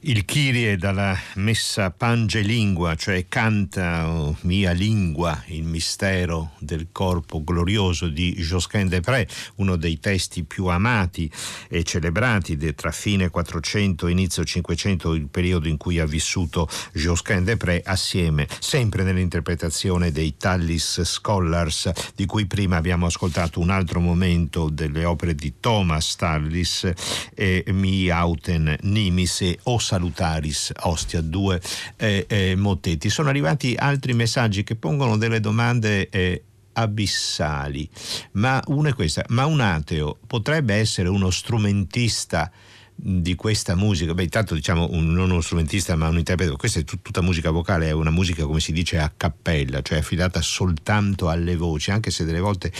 Il 0.06 0.26
Kyrie 0.26 0.76
dalla 0.76 1.18
messa 1.36 1.90
Pange 1.90 2.42
Lingua, 2.42 2.94
cioè 2.96 3.26
canta 3.30 4.10
oh, 4.10 4.36
mia 4.42 4.74
lingua, 4.74 5.44
il 5.48 5.64
mistero 5.64 6.52
del 6.60 6.90
corpo 6.92 7.42
glorioso 7.42 8.10
di 8.10 8.34
Josquin 8.34 8.90
Desprez, 8.90 9.52
uno 9.56 9.78
dei 9.78 10.02
testi 10.02 10.44
più 10.44 10.66
amati 10.66 11.32
e 11.70 11.84
celebrati 11.84 12.58
de, 12.58 12.76
tra 12.76 12.92
fine 12.92 13.30
400 13.30 14.08
e 14.08 14.12
inizio 14.12 14.44
500, 14.44 15.14
il 15.14 15.30
periodo 15.30 15.70
in 15.70 15.78
cui 15.78 16.00
ha 16.00 16.06
vissuto 16.06 16.68
Josquin 16.92 17.46
Desprez, 17.46 17.84
assieme, 17.86 18.46
sempre 18.60 19.04
nell'interpretazione 19.04 20.12
dei 20.12 20.36
Tallis 20.36 21.02
Scholars, 21.04 21.90
di 22.14 22.26
cui 22.26 22.46
prima 22.46 22.76
abbiamo 22.76 23.06
ascoltato 23.06 23.62
un 23.62 23.70
altro 23.70 24.02
momento 24.02 24.68
delle 24.68 25.06
opere 25.06 25.34
di 25.34 25.54
Thomas 25.62 26.18
Tallis, 26.18 26.92
e 27.34 27.64
Mi 27.68 28.10
Auten 28.10 28.76
Nimis 28.82 29.42
e 29.44 29.60
Os 29.64 29.93
Salutaris 29.94 30.72
Ostia, 30.82 31.22
due 31.22 31.62
eh, 31.98 32.26
eh, 32.28 32.56
mottetti. 32.56 33.10
Sono 33.10 33.30
arrivati 33.30 33.76
altri 33.78 34.14
messaggi 34.14 34.64
che 34.64 34.76
pongono 34.76 35.18
delle 35.18 35.40
domande 35.40 36.10
eh, 36.10 36.44
abissali, 36.74 37.88
ma 38.32 38.60
una 38.68 38.90
è 38.90 38.94
questa, 38.96 39.24
ma 39.30 39.46
un 39.46 39.60
ateo 39.60 40.18
potrebbe 40.26 40.74
essere 40.74 41.10
uno 41.10 41.30
strumentista 41.30 42.52
di 42.96 43.36
questa 43.36 43.76
musica, 43.76 44.14
beh 44.14 44.24
intanto 44.24 44.56
diciamo 44.56 44.88
un, 44.92 45.14
non 45.14 45.30
uno 45.30 45.42
strumentista 45.42 45.96
ma 45.96 46.08
un 46.08 46.18
interprete, 46.18 46.56
questa 46.56 46.80
è 46.80 46.84
tut, 46.84 47.02
tutta 47.02 47.22
musica 47.22 47.52
vocale, 47.52 47.88
è 47.88 47.92
una 47.92 48.12
musica 48.12 48.46
come 48.46 48.60
si 48.60 48.72
dice 48.72 48.98
a 48.98 49.12
cappella, 49.16 49.82
cioè 49.84 50.00
affidata 50.00 50.42
soltanto 50.42 51.30
alle 51.30 51.56
voci, 51.56 51.92
anche 51.92 52.10
se 52.10 52.24
delle 52.24 52.40
volte 52.40 52.72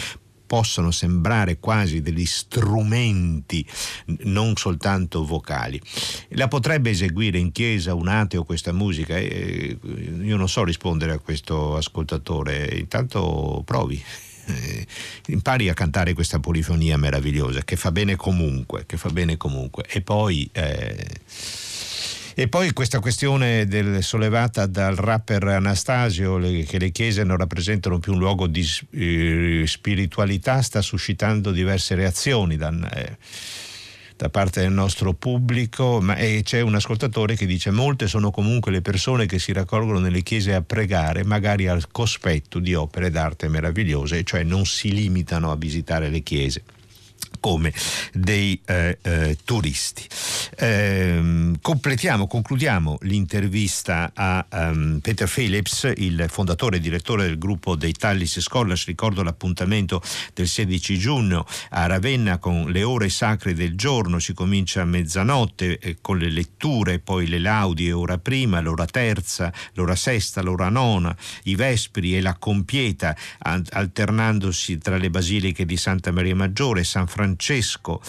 possono 0.46 0.92
sembrare 0.92 1.60
quasi 1.60 2.02
degli 2.02 2.26
strumenti 2.26 3.66
non 4.24 4.56
soltanto 4.56 5.26
vocali. 5.26 5.82
La 6.30 6.48
potrebbe 6.48 6.92
eseguire 6.92 7.38
in 7.38 7.52
chiesa 7.52 7.94
un 7.94 8.08
ateo 8.08 8.44
questa 8.44 8.72
musica? 8.72 9.18
Eh, 9.18 9.78
io 10.22 10.38
non 10.38 10.50
so 10.50 10.64
rispondere 10.64 11.14
a 11.14 11.20
questo 11.20 11.76
ascoltatore, 11.76 12.76
intanto 12.76 13.62
provi. 13.66 14.04
Eh, 14.46 14.86
impari 15.28 15.70
a 15.70 15.74
cantare 15.74 16.14
questa 16.14 16.40
polifonia 16.40 16.98
meravigliosa 16.98 17.64
che 17.64 17.78
fa 17.78 17.94
bene 17.94 18.18
comunque, 18.18 18.86
fa 18.88 19.10
bene 19.10 19.38
comunque. 19.38 19.86
E 19.88 20.02
poi 20.02 20.50
eh, 20.52 21.08
e 22.36 22.48
poi 22.48 22.74
questa 22.74 23.00
questione 23.00 23.68
del, 23.68 24.04
sollevata 24.04 24.66
dal 24.66 24.96
rapper 24.96 25.44
Anastasio, 25.44 26.38
le, 26.38 26.64
che 26.64 26.80
le 26.80 26.90
chiese 26.92 27.24
non 27.24 27.38
rappresentano 27.38 28.00
più 28.00 28.14
un 28.14 28.20
luogo 28.20 28.48
di 28.48 28.68
eh, 28.92 29.64
spiritualità, 29.68 30.62
sta 30.62 30.82
suscitando 30.82 31.52
diverse 31.52 31.96
reazioni. 31.96 32.58
Da, 32.58 32.72
eh, 32.94 33.18
da 34.16 34.30
parte 34.30 34.62
del 34.62 34.72
nostro 34.72 35.14
pubblico, 35.14 36.00
ma 36.00 36.16
c'è 36.16 36.62
un 36.62 36.76
ascoltatore 36.76 37.36
che 37.36 37.48
dice 37.48 37.72
molte 37.72 38.08
sono 38.08 38.30
comunque 38.32 38.72
le 38.72 38.82
persone 38.82 39.26
che 39.26 39.40
si 39.40 39.52
raccolgono 39.52 40.00
nelle 40.00 40.22
chiese 40.22 40.54
a 40.54 40.62
pregare, 40.62 41.24
magari 41.24 41.68
al 41.68 41.90
cospetto 41.92 42.60
di 42.60 42.74
opere 42.74 43.10
d'arte 43.10 43.50
meravigliose, 43.50 44.24
cioè 44.24 44.44
non 44.44 44.66
si 44.66 44.94
limitano 44.94 45.52
a 45.52 45.58
visitare 45.58 46.10
le 46.10 46.22
chiese 46.22 46.64
come 47.44 47.74
dei 48.14 48.58
eh, 48.66 48.98
eh, 49.02 49.38
turisti. 49.44 50.08
Eh, 50.56 51.52
completiamo, 51.62 52.26
concludiamo 52.26 53.00
l'intervista 53.02 54.12
a 54.14 54.46
um, 54.50 55.00
Peter 55.02 55.30
Phillips, 55.30 55.92
il 55.98 56.28
fondatore 56.30 56.78
e 56.78 56.80
direttore 56.80 57.26
del 57.26 57.38
gruppo 57.38 57.76
dei 57.76 57.92
Tallis 57.92 58.40
Scholars. 58.40 58.86
Ricordo 58.86 59.24
l'appuntamento 59.24 60.02
del 60.34 60.48
16 60.48 60.98
giugno 60.98 61.46
a 61.72 61.86
Ravenna 61.86 62.38
con 62.38 62.72
le 62.72 62.84
ore 62.84 63.10
sacre 63.10 63.54
del 63.54 63.76
giorno. 63.76 64.20
Si 64.20 64.34
comincia 64.34 64.80
a 64.80 64.86
mezzanotte 64.86 65.80
eh, 65.80 65.98
con 66.00 66.20
le 66.20 66.30
letture, 66.30 67.00
poi 67.00 67.28
le 67.28 67.40
laudi, 67.40 67.92
ora 67.92 68.20
prima, 68.20 68.62
l'ora 68.62 68.86
terza, 68.86 69.52
l'ora 69.74 69.98
sesta, 69.98 70.42
l'ora 70.42 70.70
nona, 70.70 71.14
i 71.44 71.56
vespri 71.56 72.16
e 72.16 72.22
la 72.22 72.36
compieta, 72.36 73.14
alternandosi 73.40 74.78
tra 74.78 74.96
le 74.96 75.10
basiliche 75.10 75.66
di 75.66 75.76
Santa 75.76 76.12
Maria 76.14 76.36
Maggiore, 76.36 76.86
San 76.86 77.06
Francesco 77.06 77.32
Francesco, 77.34 78.00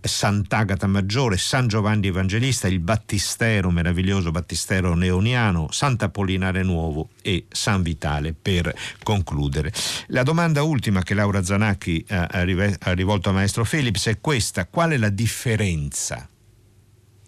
Sant'Agata 0.00 0.86
Maggiore, 0.86 1.38
San 1.38 1.68
Giovanni 1.68 2.08
Evangelista, 2.08 2.66
il 2.66 2.80
Battistero, 2.80 3.70
meraviglioso 3.70 4.32
Battistero 4.32 4.94
neoniano, 4.94 5.68
Sant'Apollinare 5.70 6.62
Nuovo 6.62 7.10
e 7.22 7.46
San 7.48 7.82
Vitale 7.82 8.34
per 8.34 8.74
concludere. 9.02 9.72
La 10.08 10.24
domanda 10.24 10.62
ultima 10.62 11.02
che 11.02 11.14
Laura 11.14 11.42
Zanacchi 11.42 12.04
ha 12.08 12.42
rivolto 12.42 13.30
a 13.30 13.32
Maestro 13.32 13.64
Philips 13.64 14.08
è 14.08 14.20
questa, 14.20 14.66
qual 14.66 14.90
è 14.90 14.96
la 14.96 15.10
differenza? 15.10 16.28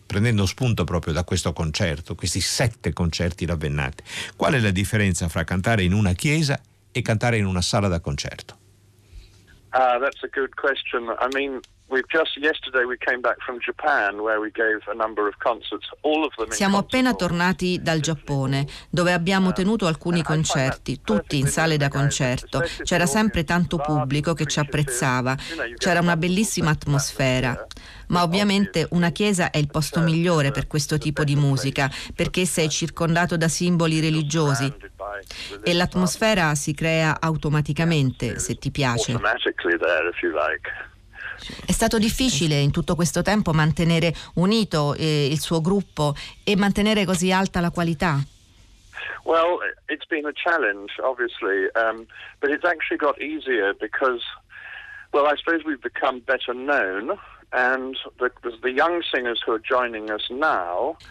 Prendendo 0.04 0.46
spunto 0.46 0.84
proprio 0.84 1.12
da 1.12 1.24
questo 1.24 1.52
concerto, 1.52 2.14
questi 2.14 2.40
sette 2.40 2.92
concerti 2.92 3.46
ravvennati, 3.46 4.02
qual 4.36 4.54
è 4.54 4.58
la 4.58 4.70
differenza 4.70 5.28
fra 5.28 5.44
cantare 5.44 5.82
in 5.82 5.92
una 5.92 6.12
chiesa 6.12 6.60
e 6.92 7.02
cantare 7.02 7.38
in 7.38 7.46
una 7.46 7.62
sala 7.62 7.88
da 7.88 8.00
concerto? 8.00 8.58
Uh, 9.76 9.98
that's 9.98 10.24
a 10.24 10.28
good 10.28 10.56
question. 10.56 11.10
I 11.18 11.28
mean, 11.34 11.60
Siamo 16.48 16.78
appena 16.78 17.14
tornati 17.14 17.80
dal 17.80 18.00
Giappone, 18.00 18.66
dove 18.90 19.12
abbiamo 19.12 19.52
tenuto 19.52 19.86
alcuni 19.86 20.22
concerti, 20.22 21.00
tutti 21.02 21.38
in 21.38 21.46
sale 21.46 21.76
da 21.76 21.88
concerto. 21.88 22.62
C'era 22.82 23.06
sempre 23.06 23.44
tanto 23.44 23.78
pubblico 23.78 24.34
che 24.34 24.46
ci 24.46 24.58
apprezzava, 24.58 25.36
c'era 25.76 26.00
una 26.00 26.16
bellissima 26.16 26.70
atmosfera. 26.70 27.66
Ma 28.08 28.22
ovviamente 28.22 28.86
una 28.90 29.10
chiesa 29.10 29.50
è 29.50 29.58
il 29.58 29.68
posto 29.68 30.00
migliore 30.00 30.50
per 30.50 30.66
questo 30.66 30.98
tipo 30.98 31.22
di 31.22 31.36
musica, 31.36 31.88
perché 32.14 32.46
sei 32.46 32.68
circondato 32.68 33.36
da 33.36 33.48
simboli 33.48 34.00
religiosi 34.00 34.72
e 35.62 35.72
l'atmosfera 35.72 36.54
si 36.56 36.74
crea 36.74 37.18
automaticamente 37.20 38.40
se 38.40 38.56
ti 38.56 38.70
piace. 38.72 39.12
È 41.64 41.72
stato 41.72 41.98
difficile 41.98 42.60
in 42.60 42.70
tutto 42.70 42.94
questo 42.94 43.22
tempo 43.22 43.52
mantenere 43.52 44.14
unito 44.34 44.94
eh, 44.94 45.26
il 45.26 45.40
suo 45.40 45.60
gruppo 45.60 46.14
e 46.44 46.56
mantenere 46.56 47.04
così 47.04 47.32
alta 47.32 47.60
la 47.60 47.70
qualità? 47.70 48.18
Well, 49.24 49.58
it's 49.88 50.06
been 50.06 50.24
a 50.24 50.32
challenge, 50.32 50.92
obviously, 51.02 51.68
um, 51.74 52.06
but 52.40 52.50
it's 52.50 52.64
actually 52.64 52.98
got 52.98 53.20
easier 53.20 53.74
because, 53.74 54.22
well, 55.12 55.26
I 55.26 55.36
suppose 55.36 55.64
we've 55.64 55.82
become 55.82 56.20
better 56.20 56.54
known. 56.54 57.18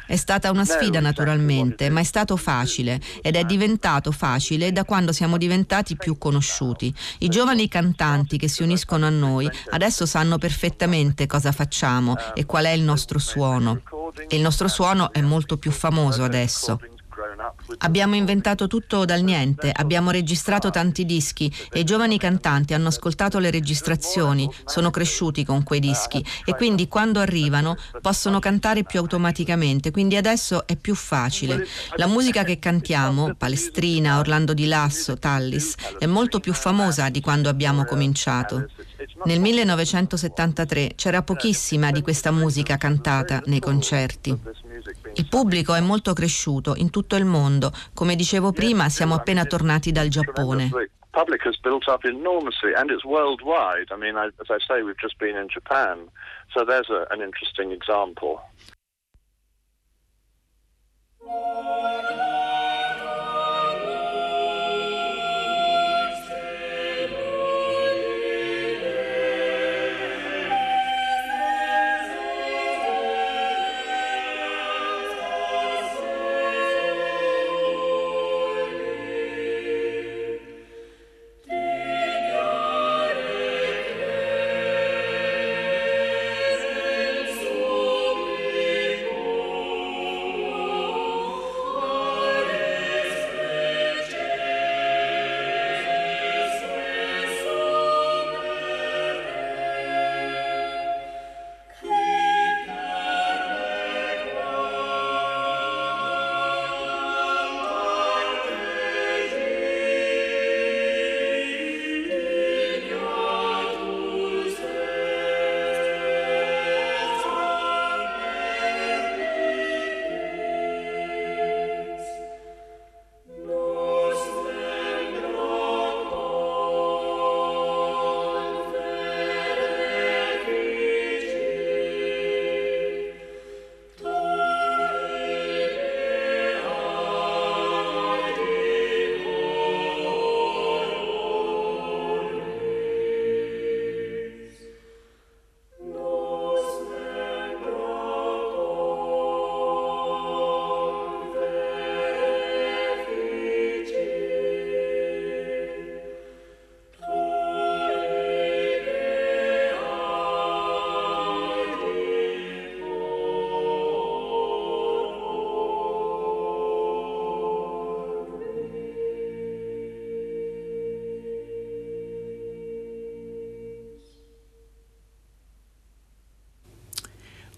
È 0.06 0.16
stata 0.16 0.52
una 0.52 0.66
sfida 0.66 1.00
naturalmente, 1.00 1.90
ma 1.90 2.02
è 2.02 2.04
stato 2.04 2.36
facile 2.38 3.00
ed 3.22 3.36
è 3.36 3.44
diventato 3.44 4.12
facile 4.12 4.72
da 4.72 4.84
quando 4.84 5.12
siamo 5.12 5.38
diventati 5.38 5.96
più 5.96 6.18
conosciuti. 6.18 6.94
I 7.20 7.30
giovani 7.30 7.68
cantanti 7.68 8.38
che 8.38 8.48
si 8.48 8.64
uniscono 8.64 9.06
a 9.06 9.10
noi 9.10 9.50
adesso 9.70 10.06
sanno 10.06 10.38
perfettamente 10.38 11.26
cosa 11.26 11.52
facciamo 11.52 12.16
e 12.34 12.46
qual 12.46 12.66
è 12.66 12.72
il 12.72 12.82
nostro 12.82 13.18
suono. 13.18 13.82
E 14.28 14.36
il 14.36 14.42
nostro 14.42 14.68
suono 14.68 15.12
è 15.12 15.22
molto 15.22 15.58
più 15.58 15.72
famoso 15.72 16.24
adesso. 16.24 16.80
Abbiamo 17.80 18.16
inventato 18.16 18.68
tutto 18.68 19.06
dal 19.06 19.22
niente, 19.22 19.72
abbiamo 19.74 20.12
registrato 20.12 20.70
tanti 20.70 21.06
dischi 21.06 21.52
e 21.72 21.80
i 21.80 21.84
giovani 21.84 22.18
cantanti 22.18 22.74
hanno 22.74 22.88
ascoltato 22.88 23.40
le 23.40 23.52
registrazioni, 23.52 24.50
sono 24.66 24.92
cresciuti 24.92 25.44
con 25.44 25.64
quei 25.64 25.80
dischi 25.80 26.24
e 26.46 26.56
quindi 26.56 26.88
quando 26.88 27.20
arrivano 27.20 27.76
possono 28.02 28.40
cantare 28.40 28.84
più 28.84 29.00
automaticamente, 29.00 29.92
quindi 29.92 30.16
adesso 30.16 30.66
è 30.68 30.76
più 30.76 30.96
facile. 30.96 31.66
La 31.96 32.08
musica 32.08 32.44
che 32.44 32.60
cantiamo, 32.60 33.34
Palestrina, 33.36 34.20
Orlando 34.20 34.54
di 34.54 34.68
Lasso, 34.68 35.18
Tallis, 35.18 35.76
è 35.98 36.06
molto 36.06 36.40
più 36.40 36.54
famosa 36.54 37.10
di 37.10 37.22
quando 37.22 37.50
abbiamo 37.50 37.84
cominciato. 37.86 38.68
Nel 39.26 39.40
1973 39.40 40.94
c'era 40.96 41.22
pochissima 41.22 41.92
di 41.92 42.02
questa 42.02 42.32
musica 42.32 42.78
cantata 42.78 43.42
nei 43.46 43.60
concerti. 43.60 44.38
Il 45.18 45.28
pubblico 45.30 45.74
è 45.74 45.80
molto 45.80 46.14
cresciuto 46.14 46.74
in 46.76 46.90
tutto 46.90 47.16
il 47.16 47.26
mondo. 47.26 47.72
Come 47.94 48.16
dicevo 48.16 48.52
prima, 48.52 48.90
siamo 48.90 49.16
appena 49.16 49.46
tornati 49.46 49.92
dal 49.92 50.10
Giappone. 50.10 50.70
public 51.16 51.46
has 51.46 51.56
built 51.64 51.88
up 51.88 52.04
enormously 52.04 52.74
and 52.76 52.92
it's 52.92 53.06
worldwide. 53.06 53.90
I 53.90 53.96
mean, 53.96 54.18
I, 54.18 54.26
as 54.26 54.50
I 54.50 54.58
say, 54.68 54.82
we've 54.84 55.00
just 55.00 55.18
been 55.18 55.38
in 55.38 55.48
Japan. 55.48 56.10
So 56.54 56.66
there's 56.66 56.90
a, 56.90 57.08
an 57.10 57.22
interesting 57.22 57.72
example. 57.72 58.42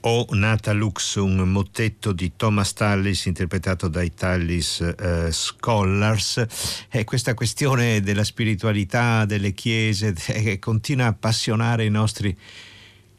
O 0.09 0.25
Nata 0.29 0.71
Lux, 0.71 1.15
un 1.15 1.35
mottetto 1.49 2.13
di 2.13 2.31
Thomas 2.37 2.71
Tallis 2.71 3.25
interpretato 3.25 3.89
dai 3.89 4.13
Tallis 4.13 4.79
eh, 4.79 5.33
Scholars. 5.33 6.45
E 6.89 7.03
questa 7.03 7.33
questione 7.33 7.99
della 7.99 8.23
spiritualità 8.23 9.25
delle 9.25 9.51
chiese 9.51 10.15
eh, 10.27 10.59
continua 10.59 11.07
a 11.07 11.09
appassionare 11.09 11.83
i 11.83 11.89
nostri 11.89 12.33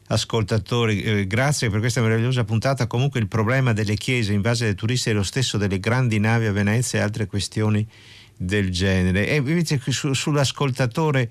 ascoltatori. 0.07 1.03
Eh, 1.03 1.27
grazie 1.27 1.69
per 1.69 1.79
questa 1.79 2.01
meravigliosa 2.01 2.43
puntata. 2.43 2.87
Comunque 2.87 3.19
il 3.19 3.27
problema 3.27 3.71
delle 3.71 3.93
chiese 3.93 4.33
invase 4.33 4.65
dai 4.65 4.73
turisti 4.73 5.11
è 5.11 5.13
lo 5.13 5.21
stesso 5.21 5.59
delle 5.59 5.79
grandi 5.79 6.17
navi 6.17 6.47
a 6.47 6.51
Venezia 6.51 6.97
e 6.97 7.01
altre 7.03 7.27
questioni 7.27 7.87
del 8.35 8.71
genere. 8.71 9.27
E 9.27 9.35
invece 9.35 9.79
su, 9.85 10.11
sull'ascoltatore 10.13 11.29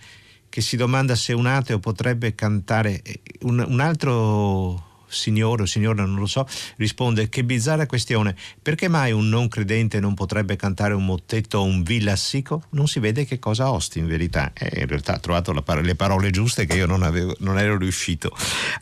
che 0.49 0.61
si 0.61 0.77
domanda 0.77 1.17
se 1.17 1.33
un 1.33 1.47
ateo 1.47 1.81
potrebbe 1.81 2.37
cantare 2.37 3.03
eh, 3.03 3.21
un, 3.41 3.59
un 3.67 3.81
altro 3.81 4.87
signore 5.09 5.63
o 5.63 5.67
signora, 5.67 6.05
non 6.05 6.19
lo 6.19 6.27
so, 6.27 6.47
risponde 6.77 7.29
che 7.29 7.45
bizzarra 7.45 7.87
questione, 7.87 8.35
perché 8.63 8.89
mai 8.89 9.13
un 9.13 9.29
non 9.29 9.49
credente 9.49 10.01
non 10.01 10.15
potrebbe 10.15 10.57
cantare 10.57 10.95
un 10.95 11.05
mottetto 11.05 11.59
o 11.59 11.65
un 11.65 11.83
villassico? 11.83 12.65
Non 12.71 12.87
si 12.87 13.01
vede 13.01 13.25
che 13.25 13.39
cosa 13.39 13.71
osti 13.73 13.99
in 13.99 14.07
verità. 14.07 14.53
Eh, 14.55 14.81
in 14.81 14.87
realtà 14.87 15.15
ha 15.15 15.19
trovato 15.19 15.53
par- 15.63 15.83
le 15.83 15.95
parole 15.95 16.31
giuste 16.31 16.67
che 16.67 16.77
io 16.77 16.87
non, 16.87 17.03
avevo, 17.03 17.35
non, 17.41 17.59
ero 17.59 17.77
riuscito 17.77 18.35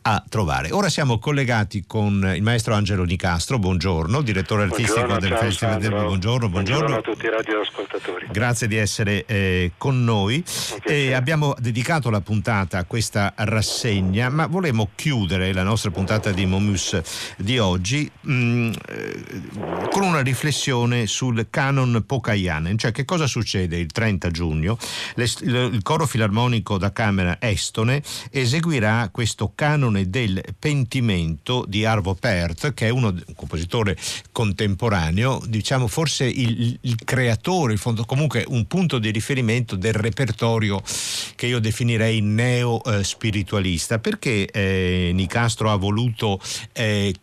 a 0.03 0.23
trovare. 0.29 0.71
Ora 0.73 0.89
siamo 0.89 1.19
collegati 1.19 1.85
con 1.87 2.33
il 2.35 2.43
maestro 2.43 2.75
Angelo 2.75 3.05
Nicastro, 3.05 3.59
buongiorno, 3.59 4.23
direttore 4.23 4.65
artistico 4.65 5.05
buongiorno, 5.07 5.29
del 5.29 5.39
Festival 5.39 5.81
del 5.81 5.91
buongiorno, 5.91 6.49
buongiorno, 6.49 6.49
buongiorno. 6.49 6.97
a 6.97 7.01
tutti 7.03 7.27
i 7.27 7.31
radioascoltatori. 7.31 8.27
Grazie 8.31 8.67
di 8.67 8.77
essere 8.77 9.25
eh, 9.27 9.73
con 9.77 10.03
noi. 10.03 10.43
Abbiamo 11.15 11.55
dedicato 11.59 12.11
la 12.11 12.21
puntata 12.21 12.79
a 12.79 12.85
questa 12.85 13.33
rassegna, 13.37 14.29
ma 14.29 14.47
volevamo 14.47 14.91
chiudere 14.95 15.53
la 15.53 15.63
nostra 15.63 15.91
puntata 15.91 16.16
puntata 16.17 16.33
di 16.33 16.47
Momus 16.47 17.01
di 17.37 17.59
oggi 17.59 18.11
mm, 18.27 18.73
eh, 18.89 19.25
con 19.91 20.03
una 20.03 20.21
riflessione 20.21 21.07
sul 21.07 21.49
canon 21.51 22.05
Pokayanen, 22.07 22.79
cioè 22.79 22.93
che 22.93 23.05
cosa 23.05 23.27
succede 23.27 23.77
il 23.79 23.91
30 23.91 24.31
giugno? 24.31 24.79
Il 25.17 25.81
coro 25.83 26.07
filarmonico 26.07 26.79
da 26.79 26.93
Camera 26.93 27.37
Estone 27.41 28.03
eseguirà 28.31 29.09
questo 29.13 29.53
canone 29.55 30.09
del 30.09 30.43
pentimento 30.59 31.65
di 31.67 31.85
Arvo 31.85 32.15
Pärt, 32.15 32.73
che 32.73 32.87
è 32.87 32.91
uno, 32.91 33.09
un 33.09 33.35
compositore 33.35 33.97
contemporaneo, 34.33 35.43
diciamo 35.47 35.87
forse 35.87 36.25
il, 36.25 36.79
il 36.81 36.97
creatore, 37.05 37.73
il 37.73 37.79
fondo, 37.79 38.05
comunque 38.05 38.45
un 38.49 38.67
punto 38.67 38.99
di 38.99 39.11
riferimento 39.11 39.77
del 39.77 39.95
repertorio 39.95 40.83
che 41.35 41.47
io 41.47 41.59
definirei 41.59 42.21
neo-spiritualista, 42.21 43.99
perché 43.99 44.47
eh, 44.47 45.11
Nicastro 45.13 45.71
ha 45.71 45.77
voluto 45.77 46.05
voluto 46.07 46.41
eh, 46.73 47.15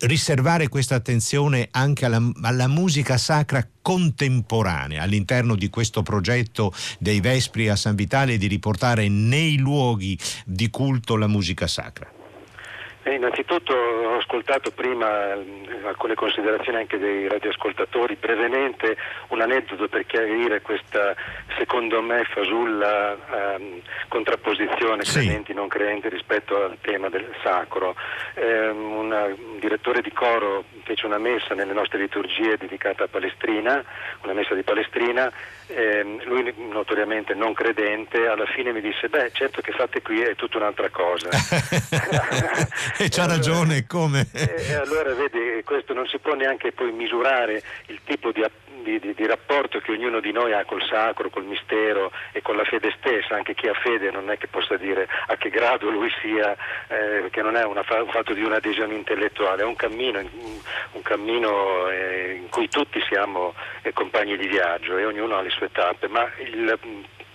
riservare 0.00 0.68
questa 0.68 0.96
attenzione 0.96 1.68
anche 1.70 2.04
alla, 2.04 2.20
alla, 2.42 2.68
musica 2.68 3.16
sacra 3.16 3.66
contemporanea 3.80 5.02
all'interno 5.02 5.54
di 5.54 5.70
questo 5.70 6.02
progetto 6.02 6.72
dei 6.98 7.20
Vespri 7.20 7.68
a 7.68 7.76
San 7.76 7.94
Vitale 7.94 8.36
di 8.36 8.46
riportare 8.46 9.08
nei 9.08 9.56
luoghi 9.56 10.18
di 10.44 10.68
culto 10.68 11.16
la 11.16 11.28
musica 11.28 11.66
sacra? 11.66 12.15
Eh, 13.06 13.14
innanzitutto 13.14 13.72
ho 13.72 14.16
ascoltato 14.16 14.72
prima 14.72 15.32
eh, 15.32 15.40
alcune 15.84 16.16
considerazioni 16.16 16.78
anche 16.78 16.98
dei 16.98 17.28
radioascoltatori, 17.28 18.16
brevemente 18.16 18.96
un 19.28 19.40
aneddoto 19.40 19.86
per 19.86 20.04
chiarire 20.06 20.60
questa, 20.60 21.14
secondo 21.56 22.02
me, 22.02 22.24
fasulla 22.24 23.16
ehm, 23.54 23.80
contrapposizione 24.08 25.04
sì. 25.04 25.20
credenti 25.20 25.54
non 25.54 25.68
credenti 25.68 26.08
rispetto 26.08 26.64
al 26.64 26.78
tema 26.80 27.08
del 27.08 27.32
sacro. 27.44 27.94
Eh, 28.34 28.70
un 28.70 29.36
direttore 29.60 30.02
di 30.02 30.10
coro 30.10 30.64
fece 30.82 31.06
una 31.06 31.18
messa 31.18 31.54
nelle 31.54 31.74
nostre 31.74 32.00
liturgie 32.00 32.56
dedicata 32.56 33.04
a 33.04 33.08
Palestrina, 33.08 33.84
una 34.22 34.32
messa 34.32 34.56
di 34.56 34.64
Palestrina, 34.64 35.30
eh, 35.68 36.02
lui 36.24 36.54
notoriamente 36.56 37.34
non 37.34 37.52
credente, 37.52 38.26
alla 38.26 38.46
fine 38.46 38.72
mi 38.72 38.80
disse, 38.80 39.08
beh 39.08 39.30
certo 39.32 39.60
che 39.60 39.72
fate 39.72 40.02
qui 40.02 40.20
è 40.20 40.34
tutta 40.34 40.58
un'altra 40.58 40.88
cosa. 40.90 41.28
e 42.98 43.08
c'ha 43.08 43.26
ragione, 43.26 43.86
come? 43.86 44.26
E 44.32 44.74
allora 44.74 45.12
vedi, 45.14 45.62
questo 45.64 45.92
non 45.92 46.06
si 46.06 46.18
può 46.18 46.34
neanche 46.34 46.72
poi 46.72 46.92
misurare 46.92 47.62
il 47.86 48.00
tipo 48.04 48.30
di, 48.32 48.44
di, 48.82 48.98
di, 48.98 49.14
di, 49.14 49.26
rapporto 49.26 49.80
che 49.80 49.92
ognuno 49.92 50.20
di 50.20 50.32
noi 50.32 50.52
ha 50.52 50.64
col 50.64 50.82
sacro, 50.82 51.30
col 51.30 51.44
mistero 51.44 52.10
e 52.32 52.42
con 52.42 52.56
la 52.56 52.64
fede 52.64 52.94
stessa, 52.98 53.34
anche 53.34 53.54
chi 53.54 53.68
ha 53.68 53.74
fede 53.74 54.10
non 54.10 54.30
è 54.30 54.38
che 54.38 54.46
possa 54.46 54.76
dire 54.76 55.08
a 55.26 55.36
che 55.36 55.50
grado 55.50 55.90
lui 55.90 56.10
sia, 56.20 56.56
eh, 56.88 57.28
che 57.30 57.42
non 57.42 57.56
è 57.56 57.64
una, 57.64 57.84
un 57.88 58.10
fatto 58.10 58.32
di 58.32 58.42
un'adesione 58.42 58.94
intellettuale, 58.94 59.62
è 59.62 59.64
un 59.64 59.76
cammino, 59.76 60.18
un 60.18 61.02
cammino 61.02 61.88
eh, 61.88 62.34
in 62.40 62.48
cui 62.48 62.68
tutti 62.68 63.00
siamo 63.08 63.54
eh, 63.82 63.92
compagni 63.92 64.36
di 64.36 64.46
viaggio 64.46 64.96
e 64.96 65.04
ognuno 65.04 65.36
ha 65.36 65.42
le 65.42 65.50
sue 65.50 65.70
tappe, 65.70 66.08
ma 66.08 66.28
il 66.38 66.78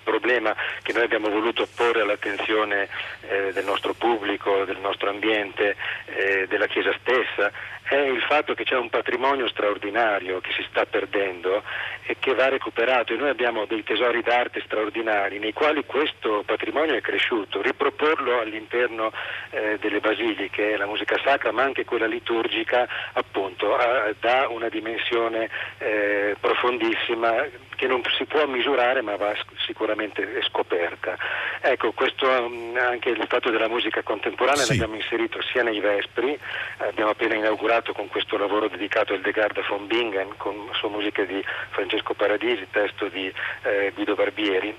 problema 0.03 0.55
che 0.81 0.93
noi 0.93 1.03
abbiamo 1.03 1.29
voluto 1.29 1.67
porre 1.75 2.01
all'attenzione 2.01 2.87
eh, 3.21 3.51
del 3.53 3.63
nostro 3.63 3.93
pubblico, 3.93 4.65
del 4.65 4.79
nostro 4.79 5.09
ambiente, 5.09 5.75
eh, 6.05 6.47
della 6.47 6.67
Chiesa 6.67 6.93
stessa, 6.99 7.51
è 7.91 8.07
il 8.07 8.21
fatto 8.21 8.53
che 8.53 8.63
c'è 8.63 8.77
un 8.77 8.89
patrimonio 8.89 9.49
straordinario 9.49 10.39
che 10.39 10.53
si 10.53 10.65
sta 10.69 10.85
perdendo 10.85 11.61
e 12.03 12.15
che 12.19 12.33
va 12.33 12.47
recuperato 12.47 13.11
e 13.11 13.17
noi 13.17 13.27
abbiamo 13.27 13.65
dei 13.65 13.83
tesori 13.83 14.21
d'arte 14.21 14.61
straordinari 14.63 15.39
nei 15.39 15.51
quali 15.51 15.83
questo 15.85 16.41
patrimonio 16.45 16.95
è 16.95 17.01
cresciuto, 17.01 17.61
riproporlo 17.61 18.39
all'interno 18.39 19.11
eh, 19.49 19.77
delle 19.81 19.99
basiliche, 19.99 20.77
la 20.77 20.85
musica 20.85 21.19
sacra 21.21 21.51
ma 21.51 21.63
anche 21.63 21.83
quella 21.83 22.05
liturgica 22.05 22.87
appunto 23.11 23.75
ha, 23.75 24.13
dà 24.17 24.47
una 24.47 24.69
dimensione 24.69 25.49
eh, 25.79 26.37
profondissima 26.39 27.43
che 27.75 27.87
non 27.87 28.01
si 28.17 28.23
può 28.23 28.45
misurare 28.45 29.01
ma 29.01 29.17
va 29.17 29.35
sicuramente 29.65 30.41
scoperta. 30.43 31.17
Ecco, 31.63 31.91
questo 31.91 32.25
mm, 32.27 32.75
anche 32.75 33.09
il 33.09 33.23
fatto 33.27 33.51
della 33.51 33.67
musica 33.67 34.01
contemporanea 34.01 34.63
sì. 34.63 34.71
l'abbiamo 34.71 34.95
inserito 34.95 35.39
sia 35.43 35.61
nei 35.61 35.79
Vespri, 35.79 36.37
abbiamo 36.77 37.11
appena 37.11 37.35
inaugurato 37.35 37.93
con 37.93 38.07
questo 38.07 38.35
lavoro 38.35 38.67
dedicato 38.67 39.13
al 39.13 39.21
Degarda 39.21 39.61
von 39.69 39.85
Bingen 39.85 40.33
con 40.37 40.69
su 40.73 40.87
musiche 40.87 41.27
di 41.27 41.43
Francesco 41.69 42.15
Paradisi, 42.15 42.67
testo 42.71 43.09
di 43.09 43.31
eh, 43.61 43.91
Guido 43.93 44.15
Barbieri 44.15 44.75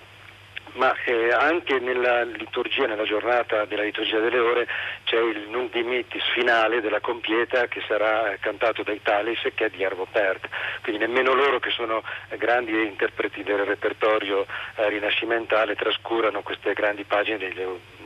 ma 0.74 0.94
eh, 1.04 1.32
anche 1.32 1.78
nella 1.78 2.22
liturgia, 2.22 2.86
nella 2.86 3.04
giornata 3.04 3.64
della 3.64 3.82
liturgia 3.82 4.18
delle 4.18 4.38
ore 4.38 4.66
c'è 5.04 5.18
il 5.18 5.48
Nunc 5.50 5.72
Dimittis 5.72 6.22
finale 6.32 6.80
della 6.80 7.00
compieta 7.00 7.66
che 7.66 7.82
sarà 7.86 8.36
cantato 8.40 8.82
dai 8.82 9.00
Talis 9.02 9.40
che 9.54 9.66
è 9.66 9.70
di 9.70 9.84
Arvo 9.84 10.06
Pärt, 10.10 10.48
quindi 10.82 11.04
nemmeno 11.04 11.34
loro 11.34 11.58
che 11.58 11.70
sono 11.70 12.02
grandi 12.38 12.72
interpreti 12.72 13.42
del 13.42 13.64
repertorio 13.64 14.46
eh, 14.76 14.88
rinascimentale 14.88 15.74
trascurano 15.74 16.42
queste 16.42 16.72
grandi 16.72 17.04
pagine 17.04 17.38
degli, 17.38 17.60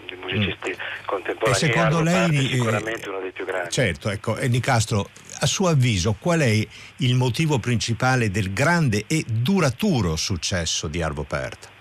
dei 0.06 0.16
musicisti 0.16 0.70
mm. 0.70 1.04
contemporanei. 1.04 1.62
E 1.62 1.72
secondo 1.72 2.02
lei 2.02 2.46
è 2.46 2.48
sicuramente 2.48 3.08
uno 3.08 3.20
dei 3.20 3.30
più 3.30 3.44
grandi. 3.44 3.70
Certo, 3.70 4.10
ecco, 4.10 4.36
e 4.36 4.48
Nicastro, 4.48 5.10
a 5.40 5.46
suo 5.46 5.68
avviso 5.68 6.16
qual 6.18 6.40
è 6.40 6.66
il 6.96 7.14
motivo 7.14 7.58
principale 7.58 8.30
del 8.30 8.52
grande 8.52 9.04
e 9.06 9.24
duraturo 9.26 10.16
successo 10.16 10.88
di 10.88 11.02
Arvo 11.02 11.22
Pärt? 11.22 11.74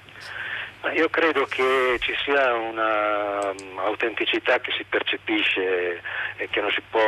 Io 0.94 1.10
credo 1.10 1.46
che 1.46 1.98
ci 2.00 2.14
sia 2.24 2.54
un'autenticità 2.54 4.54
um, 4.54 4.62
che 4.62 4.72
si 4.72 4.86
percepisce 4.88 6.02
e 6.38 6.48
che 6.50 6.62
non 6.62 6.72
si 6.72 6.82
può 6.90 7.02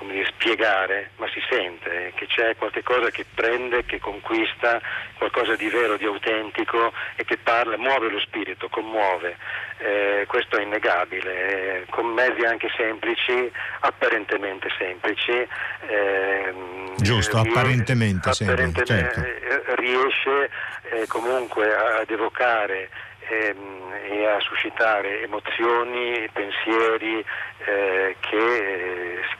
ehm, 0.00 0.10
dire, 0.10 0.26
spiegare, 0.26 1.10
ma 1.16 1.26
si 1.28 1.40
sente 1.48 2.12
che 2.14 2.26
c'è 2.26 2.56
qualcosa 2.56 3.10
che 3.10 3.24
prende, 3.34 3.84
che 3.84 3.98
conquista, 3.98 4.80
qualcosa 5.18 5.54
di 5.56 5.68
vero, 5.68 5.96
di 5.96 6.04
autentico 6.04 6.92
e 7.16 7.24
che 7.24 7.36
parla, 7.38 7.76
muove 7.76 8.10
lo 8.10 8.20
spirito, 8.20 8.68
commuove. 8.68 9.36
Eh, 9.78 10.24
questo 10.26 10.56
è 10.56 10.62
innegabile, 10.62 11.82
eh, 11.82 11.84
con 11.90 12.06
mezzi 12.06 12.44
anche 12.44 12.68
semplici, 12.76 13.50
apparentemente 13.80 14.68
semplici. 14.78 15.46
Eh, 15.88 16.54
Giusto, 16.96 17.38
apparentemente, 17.38 18.30
apparentemente 18.30 18.84
certo. 18.86 19.74
riesce 19.74 20.50
eh, 20.90 21.06
comunque 21.06 21.74
ad 21.74 22.08
evocare 22.08 22.88
ehm, 23.28 23.92
e 24.08 24.26
a 24.26 24.40
suscitare 24.40 25.22
emozioni, 25.22 26.28
pensieri 26.32 27.24
eh, 27.64 28.16
che 28.20 28.36
eh, 28.36 28.95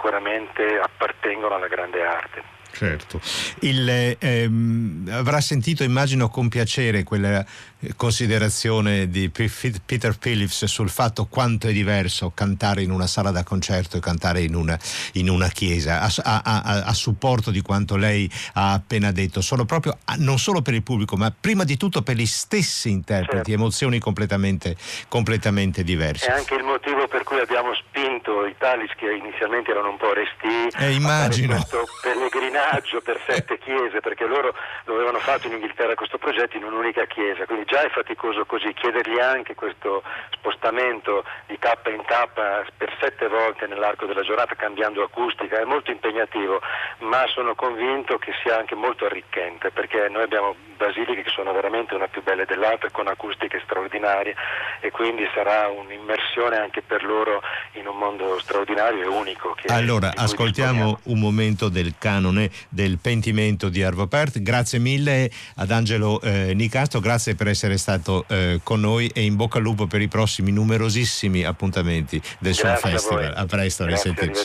sicuramente 0.06 0.78
appartengono 0.78 1.56
alla 1.56 1.66
grande 1.66 2.04
arte. 2.04 2.42
Certo. 2.76 3.20
Il, 3.60 4.16
ehm, 4.18 5.08
avrà 5.10 5.40
sentito, 5.40 5.82
immagino, 5.82 6.28
con 6.28 6.48
piacere 6.48 7.04
quella 7.04 7.42
eh, 7.80 7.94
considerazione 7.96 9.08
di 9.08 9.30
Peter 9.30 10.18
Phillips 10.18 10.66
sul 10.66 10.90
fatto 10.90 11.24
quanto 11.24 11.68
è 11.68 11.72
diverso 11.72 12.32
cantare 12.34 12.82
in 12.82 12.90
una 12.90 13.06
sala 13.06 13.30
da 13.30 13.44
concerto 13.44 13.96
e 13.96 14.00
cantare 14.00 14.42
in 14.42 14.54
una, 14.54 14.78
in 15.12 15.30
una 15.30 15.48
chiesa, 15.48 16.02
a, 16.02 16.10
a, 16.22 16.42
a, 16.44 16.62
a, 16.84 16.92
supporto 16.92 17.50
di 17.50 17.62
quanto 17.62 17.96
lei 17.96 18.30
ha 18.54 18.72
appena 18.72 19.10
detto. 19.10 19.40
Sono 19.40 19.64
proprio, 19.64 19.96
non 20.18 20.38
solo 20.38 20.60
per 20.60 20.74
il 20.74 20.82
pubblico, 20.82 21.16
ma 21.16 21.32
prima 21.38 21.64
di 21.64 21.78
tutto 21.78 22.02
per 22.02 22.16
gli 22.16 22.26
stessi 22.26 22.90
interpreti, 22.90 23.36
certo. 23.36 23.52
emozioni 23.52 23.98
completamente, 23.98 24.76
completamente 25.08 25.82
diverse. 25.82 26.26
È 26.26 26.32
anche 26.32 26.54
il 26.54 26.64
motivo 26.64 27.08
per 27.08 27.22
cui 27.22 27.40
abbiamo 27.40 27.72
spinto 27.74 28.44
i 28.44 28.54
Talis, 28.58 28.90
che 28.96 29.12
inizialmente 29.12 29.70
erano 29.70 29.88
un 29.90 29.96
po' 29.96 30.12
resti, 30.12 30.76
eh, 30.76 30.92
immagino. 30.92 31.54
questo 31.54 31.86
pellegrinaggio 32.02 32.65
per 33.02 33.20
sette 33.26 33.58
chiese, 33.58 34.00
perché 34.00 34.26
loro 34.26 34.54
lo 34.84 34.94
avevano 34.94 35.18
fatto 35.18 35.46
in 35.46 35.54
Inghilterra 35.54 35.94
questo 35.94 36.18
progetto 36.18 36.56
in 36.56 36.64
un'unica 36.64 37.06
chiesa, 37.06 37.46
quindi 37.46 37.64
già 37.64 37.82
è 37.82 37.88
faticoso 37.90 38.44
così, 38.44 38.72
chiedergli 38.74 39.18
anche 39.20 39.54
questo 39.54 40.02
spostamento 40.32 41.24
di 41.46 41.58
tappa 41.58 41.90
in 41.90 42.02
tappa 42.04 42.64
per 42.76 42.94
sette 43.00 43.28
volte 43.28 43.66
nell'arco 43.66 44.06
della 44.06 44.22
giornata 44.22 44.54
cambiando 44.54 45.02
acustica 45.02 45.60
è 45.60 45.64
molto 45.64 45.90
impegnativo, 45.90 46.60
ma 46.98 47.24
sono 47.28 47.54
convinto 47.54 48.18
che 48.18 48.32
sia 48.42 48.58
anche 48.58 48.74
molto 48.74 49.04
arricchente, 49.06 49.70
perché 49.70 50.08
noi 50.08 50.22
abbiamo 50.22 50.54
basiliche 50.76 51.22
che 51.22 51.30
sono 51.30 51.52
veramente 51.52 51.94
una 51.94 52.06
più 52.06 52.22
belle 52.22 52.44
dell'altra 52.44 52.90
con 52.90 53.08
acustiche 53.08 53.60
straordinarie 53.64 54.34
e 54.80 54.90
quindi 54.90 55.26
sarà 55.34 55.68
un'immersione 55.68 56.56
anche 56.56 56.82
per 56.82 57.02
loro 57.04 57.42
in 57.72 57.86
un 57.86 57.96
mondo 57.96 58.38
straordinario 58.40 59.02
e 59.02 59.06
unico. 59.06 59.56
allora, 59.68 60.10
ascoltiamo 60.14 61.00
un 61.04 61.18
momento 61.18 61.68
del 61.68 61.94
canone 61.98 62.50
del 62.68 62.98
pentimento 62.98 63.68
di 63.68 63.82
Arvo 63.82 64.06
Pert. 64.06 64.40
Grazie 64.40 64.78
mille 64.78 65.30
ad 65.56 65.70
Angelo 65.70 66.20
eh, 66.20 66.54
Nicastro, 66.54 67.00
grazie 67.00 67.34
per 67.34 67.48
essere 67.48 67.76
stato 67.76 68.24
eh, 68.28 68.60
con 68.62 68.80
noi 68.80 69.08
e 69.08 69.22
in 69.22 69.36
bocca 69.36 69.58
al 69.58 69.64
lupo 69.64 69.86
per 69.86 70.00
i 70.00 70.08
prossimi 70.08 70.52
numerosissimi 70.52 71.44
appuntamenti 71.44 72.20
del 72.38 72.54
suo 72.54 72.74
festival. 72.76 73.32
A, 73.34 73.40
a 73.40 73.46
presto, 73.46 73.82
a 73.82 73.86
risentirci. 73.86 74.44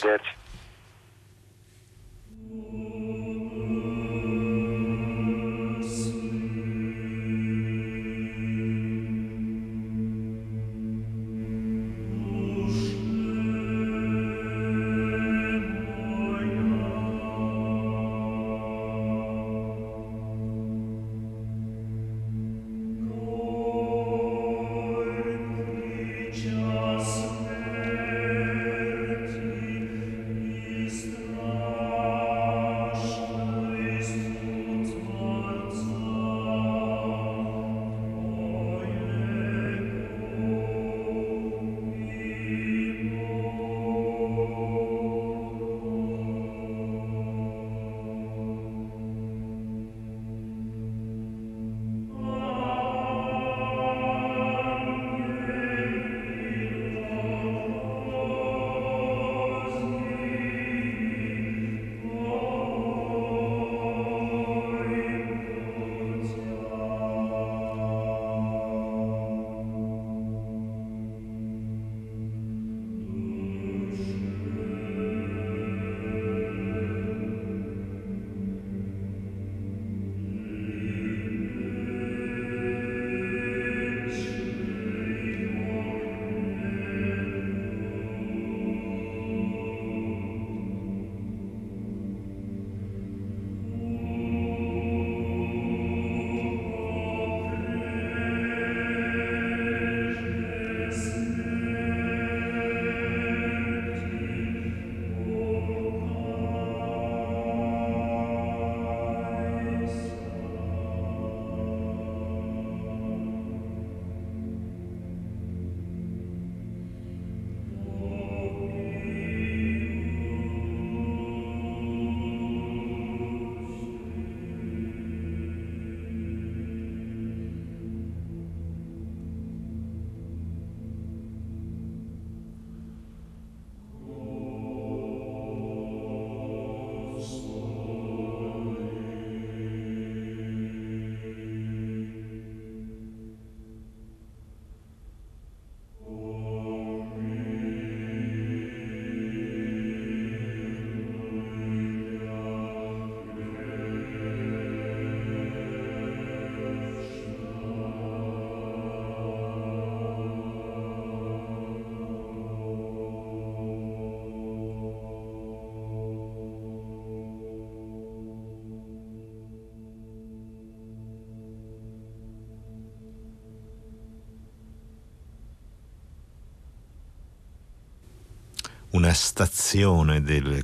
Una 178.91 179.13
stazione 179.13 180.21
del 180.21 180.61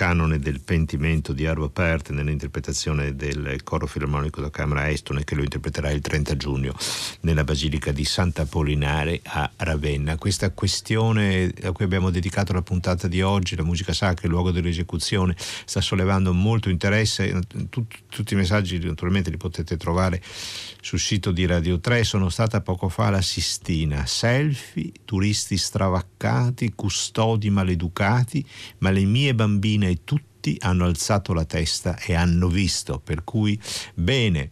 canone 0.00 0.38
del 0.38 0.62
pentimento 0.62 1.34
di 1.34 1.44
Arvo 1.44 1.68
Pärt 1.68 2.08
nell'interpretazione 2.08 3.14
del 3.16 3.62
coro 3.62 3.86
filarmonico 3.86 4.40
da 4.40 4.48
Camera 4.48 4.88
Estone 4.88 5.24
che 5.24 5.34
lo 5.34 5.42
interpreterà 5.42 5.90
il 5.90 6.00
30 6.00 6.38
giugno 6.38 6.74
nella 7.20 7.44
Basilica 7.44 7.92
di 7.92 8.06
Sant'Apollinare 8.06 9.20
a 9.24 9.50
Ravenna. 9.58 10.16
Questa 10.16 10.52
questione 10.52 11.52
a 11.64 11.72
cui 11.72 11.84
abbiamo 11.84 12.08
dedicato 12.08 12.54
la 12.54 12.62
puntata 12.62 13.08
di 13.08 13.20
oggi, 13.20 13.56
la 13.56 13.62
musica 13.62 13.92
sacra, 13.92 14.26
il 14.26 14.32
luogo 14.32 14.52
dell'esecuzione, 14.52 15.36
sta 15.36 15.82
sollevando 15.82 16.32
molto 16.32 16.70
interesse. 16.70 17.38
Tut, 17.68 18.04
tutti 18.08 18.32
i 18.32 18.38
messaggi 18.38 18.78
naturalmente 18.78 19.28
li 19.28 19.36
potete 19.36 19.76
trovare 19.76 20.22
sul 20.80 20.98
sito 20.98 21.30
di 21.30 21.44
Radio 21.44 21.78
3. 21.78 22.04
Sono 22.04 22.30
stata 22.30 22.62
poco 22.62 22.88
fa 22.88 23.10
la 23.10 23.20
Sistina. 23.20 24.06
Selfie, 24.06 24.92
turisti 25.04 25.58
stravaccati, 25.58 26.72
custodi 26.74 27.50
maleducati, 27.50 28.42
ma 28.78 28.88
le 28.88 29.04
mie 29.04 29.34
bambine 29.34 29.88
e 29.90 30.00
tutti 30.04 30.56
hanno 30.60 30.86
alzato 30.86 31.32
la 31.32 31.44
testa 31.44 31.98
e 31.98 32.14
hanno 32.14 32.48
visto, 32.48 32.98
per 32.98 33.24
cui 33.24 33.60
bene. 33.94 34.50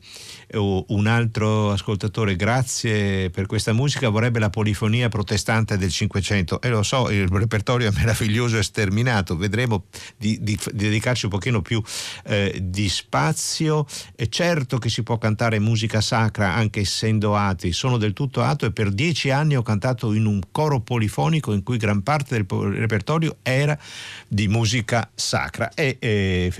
Un 0.51 1.07
altro 1.07 1.73
ascoltatore, 1.73 2.35
grazie 2.35 3.29
per 3.29 3.45
questa 3.45 3.75
musica, 3.75 4.09
vorrebbe 4.09 4.39
la 4.39 4.49
polifonia 4.49 5.11
protestante 5.11 5.77
del 5.77 5.91
Cinquecento. 5.91 6.63
E 6.63 6.71
lo 6.71 6.83
so, 6.83 7.11
il 7.11 7.29
repertorio 7.29 7.89
è 7.89 7.93
meraviglioso 7.95 8.57
e 8.57 8.63
sterminato, 8.63 9.37
vedremo 9.37 9.85
di, 10.17 10.39
di, 10.41 10.59
di 10.73 10.89
dedicarci 10.89 11.27
un 11.27 11.33
pochino 11.33 11.61
più 11.61 11.83
eh, 12.25 12.59
di 12.63 12.89
spazio. 12.89 13.87
È 14.15 14.27
certo 14.29 14.79
che 14.79 14.89
si 14.89 15.03
può 15.03 15.19
cantare 15.19 15.59
musica 15.59 16.01
sacra 16.01 16.55
anche 16.55 16.81
essendo 16.81 17.37
atei, 17.37 17.73
sono 17.73 17.99
del 17.99 18.15
tutto 18.15 18.43
ateo 18.43 18.69
e 18.69 18.73
per 18.73 18.91
dieci 18.91 19.29
anni 19.29 19.55
ho 19.55 19.63
cantato 19.63 20.15
in 20.15 20.25
un 20.25 20.41
coro 20.51 20.81
polifonico 20.81 21.53
in 21.53 21.63
cui 21.63 21.77
gran 21.77 22.03
parte 22.03 22.35
del 22.35 22.47
repertorio 22.75 23.37
era 23.43 23.79
di 24.27 24.49
musica 24.49 25.11
sacra. 25.15 25.71
E 25.75 25.99
eh, 25.99 26.53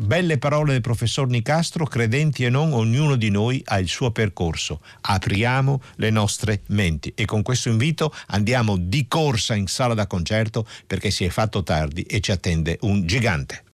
belle 0.00 0.38
parole 0.38 0.72
del 0.72 0.80
professor 0.80 1.28
Nicastro, 1.28 1.86
credenti 1.86 2.44
e 2.44 2.50
non, 2.50 2.72
ognuno 2.72 3.14
di 3.28 3.30
noi 3.30 3.62
ha 3.66 3.78
il 3.78 3.88
suo 3.88 4.10
percorso. 4.10 4.80
Apriamo 5.02 5.82
le 5.96 6.10
nostre 6.10 6.62
menti 6.68 7.12
e 7.14 7.26
con 7.26 7.42
questo 7.42 7.68
invito 7.68 8.12
andiamo 8.28 8.76
di 8.76 9.06
corsa 9.06 9.54
in 9.54 9.66
sala 9.66 9.94
da 9.94 10.06
concerto 10.06 10.66
perché 10.86 11.10
si 11.10 11.24
è 11.24 11.28
fatto 11.28 11.62
tardi 11.62 12.02
e 12.02 12.20
ci 12.20 12.32
attende 12.32 12.78
un 12.82 13.06
gigante. 13.06 13.64